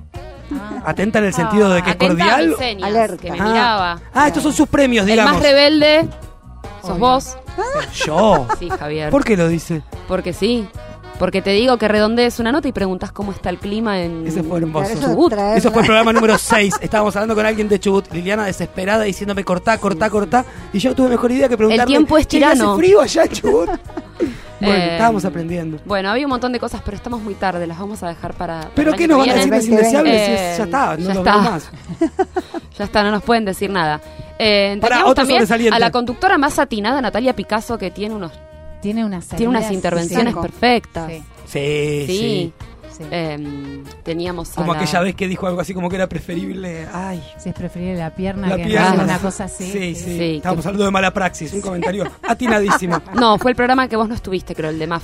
[0.86, 2.47] Atenta en el sentido de que Atenta a cordial.
[2.49, 3.17] mis señas, Alerta.
[3.17, 3.43] que me Ah.
[3.43, 4.01] miraba.
[4.13, 5.34] Ah, estos son sus premios, El digamos.
[5.34, 6.07] más rebelde
[6.82, 7.38] sos vos.
[8.05, 8.47] Yo.
[8.57, 9.09] Sí, Javier.
[9.11, 9.82] ¿Por qué lo dice?
[10.07, 10.67] Porque sí.
[11.20, 14.41] Porque te digo que redondees una nota y preguntas cómo está el clima en Ese
[14.41, 14.89] fue hermoso.
[14.89, 15.34] Eso Chubut.
[15.34, 16.76] Eso fue el programa número 6.
[16.82, 18.11] Estábamos hablando con alguien de Chubut.
[18.13, 20.45] Liliana desesperada diciéndome cortá, cortá, cortá.
[20.74, 21.84] Y yo no tuve mejor idea que preguntarle.
[21.84, 22.78] El tiempo es "Che, ¿y hace tirano".
[22.78, 23.70] frío allá en Chubut?
[24.61, 25.78] bueno, Eh, estábamos aprendiendo.
[25.86, 28.61] Bueno, había un montón de cosas, pero estamos muy tarde, las vamos a dejar para.
[28.61, 30.26] para ¿Pero qué nos van a decir los indeseables?
[30.26, 31.38] Si Eh, es- ya está, no ya los está.
[31.38, 31.70] más.
[32.80, 33.99] Ya está, no nos pueden decir nada.
[34.39, 38.32] Eh, teníamos otro también a la conductora más atinada, Natalia Picasso, que tiene unos
[38.82, 40.39] Tiene unas tiene unas intervenciones sí.
[40.41, 41.11] perfectas.
[41.11, 42.07] Sí, Sí, sí.
[42.07, 42.53] Sí.
[42.97, 43.03] sí.
[43.11, 46.86] Eh, teníamos Como la- aquella vez que dijo algo así como que era preferible.
[46.93, 48.93] Ay, Si es preferible la pierna la que pierna.
[48.95, 49.71] no, una cosa así.
[49.71, 50.17] Sí, sí.
[50.17, 51.53] Sí, Estábamos que- hablando de mala praxis.
[51.53, 53.01] Un comentario atinadísimo.
[53.15, 55.03] No, fue el programa que vos no estuviste, creo, el de MAF.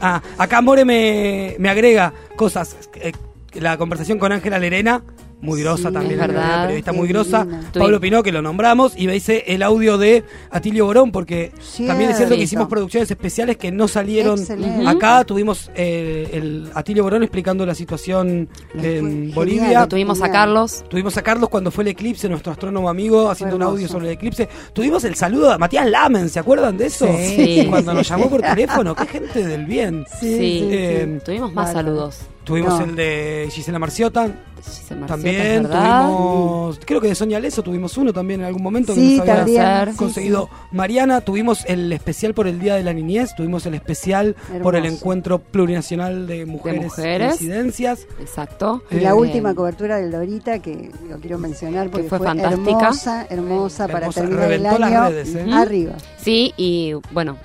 [0.00, 2.76] Ah, acá More me, me agrega cosas.
[2.96, 3.12] Eh,
[3.54, 5.02] la conversación con Ángela Lerena,
[5.40, 6.62] muy grosa Sí, también, es verdad.
[6.62, 7.46] periodista muy grosa.
[7.74, 11.52] Pablo Pinó, que lo nombramos, y me dice el audio de Atilio Borón, porque
[11.86, 14.86] también es cierto que hicimos producciones especiales que no salieron Excelente.
[14.86, 15.24] acá.
[15.24, 19.62] Tuvimos eh, el Atilio Borón explicando la situación en Bolivia.
[19.64, 19.88] genial.
[19.88, 20.30] Tuvimos a.
[20.32, 20.84] Carlos.
[20.88, 24.12] Tuvimos a Carlos cuando fue el eclipse, nuestro astrónomo amigo, haciendo un audio sobre el
[24.12, 24.48] eclipse.
[24.72, 27.06] Tuvimos el saludo a Matías Lamen, ¿se acuerdan de eso?
[27.18, 27.66] Sí.
[27.68, 30.04] Cuando nos llamó por teléfono, qué gente del bien.
[30.20, 31.86] Sí, Eh, tuvimos más Bárbaro.
[31.88, 32.18] saludos.
[32.46, 32.84] Tuvimos No.
[32.84, 38.40] el de Gisela Marciota, Marciota, también tuvimos, creo que de Sonia Leso tuvimos uno también
[38.40, 42.58] en algún momento que Sí, nos había sí, conseguido Mariana, tuvimos el especial por el
[42.60, 44.86] Día de la Niñez, tuvimos el especial por el.
[44.86, 47.32] Encuentro Plurinacional de Mujeres, mujeres.
[47.32, 48.06] Incidencias.
[48.20, 48.82] Exacto.
[48.92, 52.70] Y la Eh, última cobertura del Dorita, que lo quiero mencionar porque fue fue, fantástica.
[52.70, 55.46] hermosa, hermosa para Hermosa, terminar el reventó las año redes, ¿eh?
[55.52, 55.92] arriba.
[56.18, 57.36] Sí, y bueno,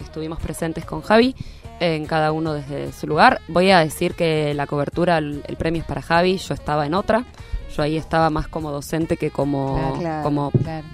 [0.00, 1.34] estuvimos presentes con Javi
[1.80, 3.40] en cada uno desde su lugar.
[3.48, 6.94] Voy a decir que la cobertura, el, el premio es para Javi, yo estaba en
[6.94, 7.24] otra.
[7.76, 10.86] Yo ahí estaba más como docente que como, Claro, claro, como Claro.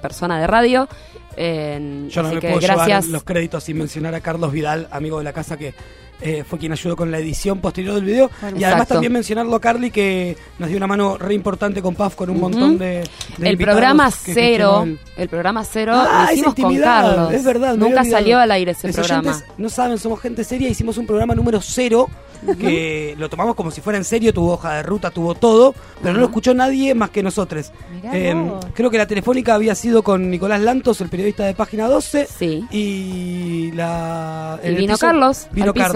[0.00, 0.88] persona de radio.
[1.36, 2.86] Yo no así me que puedo gracias.
[2.86, 5.74] llevar los créditos sin mencionar a Carlos Vidal, amigo de la casa que
[6.22, 8.30] eh, fue quien ayudó con la edición posterior del video.
[8.56, 12.14] Y además también mencionarlo a Carly que nos dio una mano re importante con Paf
[12.14, 13.04] con un montón de,
[13.38, 17.32] de el programa cero, el programa cero Ah, lo hicimos con intimidad, Carlos.
[17.34, 19.30] Es verdad, Nunca salió al aire ese Los programa.
[19.30, 22.08] oyentes no saben, somos gente seria, hicimos un programa número cero
[22.58, 26.14] que lo tomamos como si fuera en serio, tuvo hoja de ruta, tuvo todo, pero
[26.14, 27.72] no lo escuchó nadie más que nosotros.
[28.12, 28.34] Eh,
[28.74, 32.64] creo que la telefónica había sido con Nicolás Lantos, el periodista de Página 12, Sí.
[32.70, 34.58] y la...
[34.64, 35.86] Y vino Carlos Vino piso.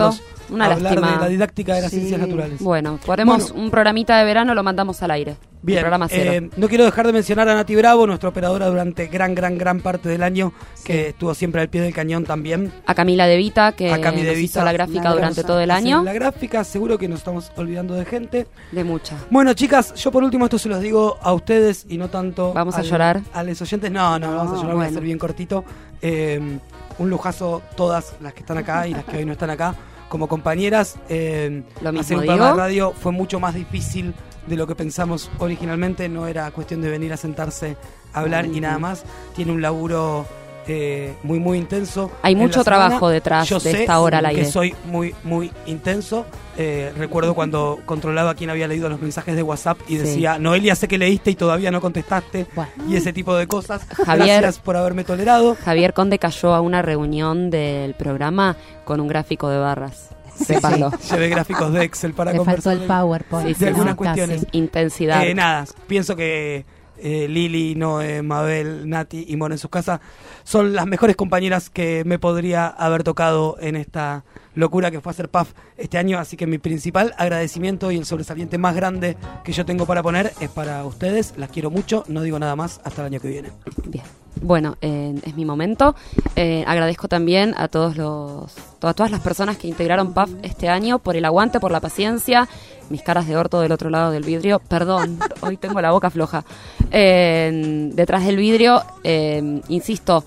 [0.51, 1.13] Una hablar lástima.
[1.13, 1.97] de la didáctica de las Sí.
[1.97, 2.61] ciencias naturales.
[2.61, 3.65] Bueno, ponemos Bueno.
[3.65, 5.37] un programita de verano, lo mandamos al aire.
[5.63, 6.31] Bien, El programa cero.
[6.33, 9.81] eh, no quiero dejar de mencionar a Nati Bravo, nuestra operadora durante gran, gran, gran
[9.81, 10.53] parte del año,
[10.85, 12.73] que estuvo siempre al pie del cañón también.
[12.87, 15.73] a Camila De Vita, que a Cami nos De hizo la gráfica durante todo el
[15.73, 16.05] año.
[16.05, 18.47] La gráfica, seguro que nos estamos olvidando de gente.
[18.71, 19.17] De mucha.
[19.31, 22.77] Bueno, chicas, yo por último esto se los digo a ustedes y no tanto ¿Vamos
[22.77, 23.23] a llorar?
[23.33, 23.91] a los oyentes.
[23.91, 24.95] No, no, no vamos a No, llorar, voy a bueno.
[24.95, 25.65] ser bien cortito.
[26.01, 26.59] Eh,
[26.99, 29.75] un lujazo todas las que están acá y las que hoy no están acá
[30.09, 30.97] como compañeras.
[31.09, 34.15] Eh, Lo mismo hacer un programa de radio fue mucho más difícil
[34.47, 36.09] de lo que pensamos originalmente.
[36.09, 37.77] No era cuestión de venir a sentarse
[38.13, 39.05] a hablar y nada más.
[39.35, 40.27] Tiene un laburo
[40.69, 42.11] eh, muy, muy intenso.
[42.23, 46.27] Hay mucho trabajo detrás Yo de sé esta hora al que soy muy, muy intenso.
[46.59, 49.99] Eh, recuerdo cuando controlaba quién había leído los mensajes de WhatsApp y Sí.
[49.99, 52.47] decía, Noelia, sé que leíste y todavía no contestaste.
[52.89, 53.87] Y ese tipo de cosas.
[53.89, 55.57] Javier- Gracias por haberme tolerado.
[55.65, 60.11] Javier Conde cayó a una reunión del programa con un gráfico de barras.
[60.35, 60.91] Sépanlo.
[61.11, 63.49] Llevé gráficos de Excel para Le faltó conversar el de- PowerPoint.
[63.49, 63.97] de Sí, sí, algunas sí.
[63.97, 64.47] cuestiones.
[64.53, 65.25] Intensidad.
[65.27, 66.65] Eh, nada, pienso que
[66.99, 70.01] eh, Lili, Noé, Mabel, Nati y Mona en sus casas
[70.45, 74.25] son las mejores compañeras que me podría haber tocado en esta
[74.55, 76.19] locura que fue hacer PAF este año.
[76.19, 80.33] Así que mi principal agradecimiento y el sobresaliente más grande que yo tengo para poner
[80.41, 81.35] es para ustedes.
[81.37, 83.51] Las quiero mucho, no digo nada más hasta el año que viene.
[83.87, 84.05] Bien.
[84.41, 85.95] Bueno, eh, es mi momento.
[86.37, 90.99] Eh, agradezco también a todos los, a todas las personas que integraron PAF este año
[90.99, 92.49] por el aguante, por la paciencia.
[92.91, 94.61] Mis caras de orto del otro lado del vidrio.
[94.61, 96.45] Perdón, hoy tengo la boca floja.
[96.91, 100.25] Eh, detrás del vidrio, eh, insisto,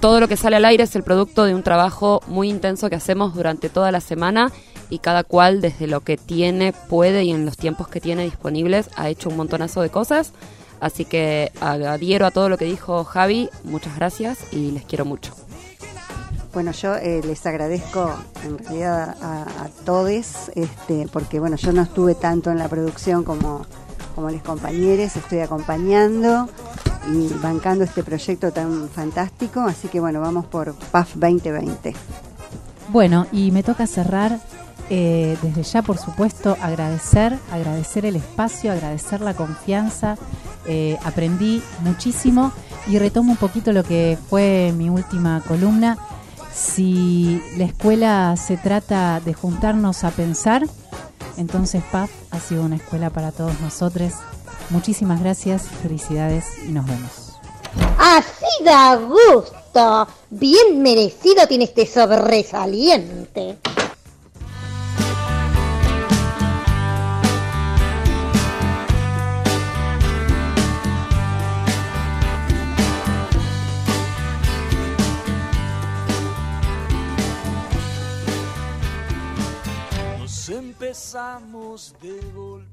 [0.00, 2.96] todo lo que sale al aire es el producto de un trabajo muy intenso que
[2.96, 4.52] hacemos durante toda la semana
[4.90, 8.90] y cada cual desde lo que tiene, puede y en los tiempos que tiene disponibles
[8.96, 10.32] ha hecho un montonazo de cosas.
[10.80, 13.48] Así que adhiero a todo lo que dijo Javi.
[13.64, 15.45] Muchas gracias y les quiero mucho.
[16.56, 18.10] Bueno, yo eh, les agradezco
[18.42, 23.66] en realidad a, todos, este, porque bueno, yo no estuve tanto en la producción como,
[24.14, 26.48] como los compañeros, estoy acompañando
[27.12, 31.94] y bancando este proyecto tan fantástico, así que bueno, vamos por PAF 2020.
[32.88, 34.40] Bueno, y me toca cerrar
[34.88, 40.16] eh, desde ya, por supuesto, agradecer, agradecer el espacio, agradecer la confianza.
[40.66, 42.50] Eh, aprendí muchísimo
[42.88, 45.98] y retomo un poquito lo que fue mi última columna.
[46.56, 50.66] Si la escuela se trata de juntarnos a pensar,
[51.36, 54.14] entonces PAF ha sido una escuela para todos nosotros.
[54.70, 57.10] Muchísimas gracias, felicidades y nos vemos.
[57.98, 60.08] Así da gusto.
[60.30, 63.58] Bien merecido tiene este sobresaliente.
[80.86, 82.65] Empezamos de golpe.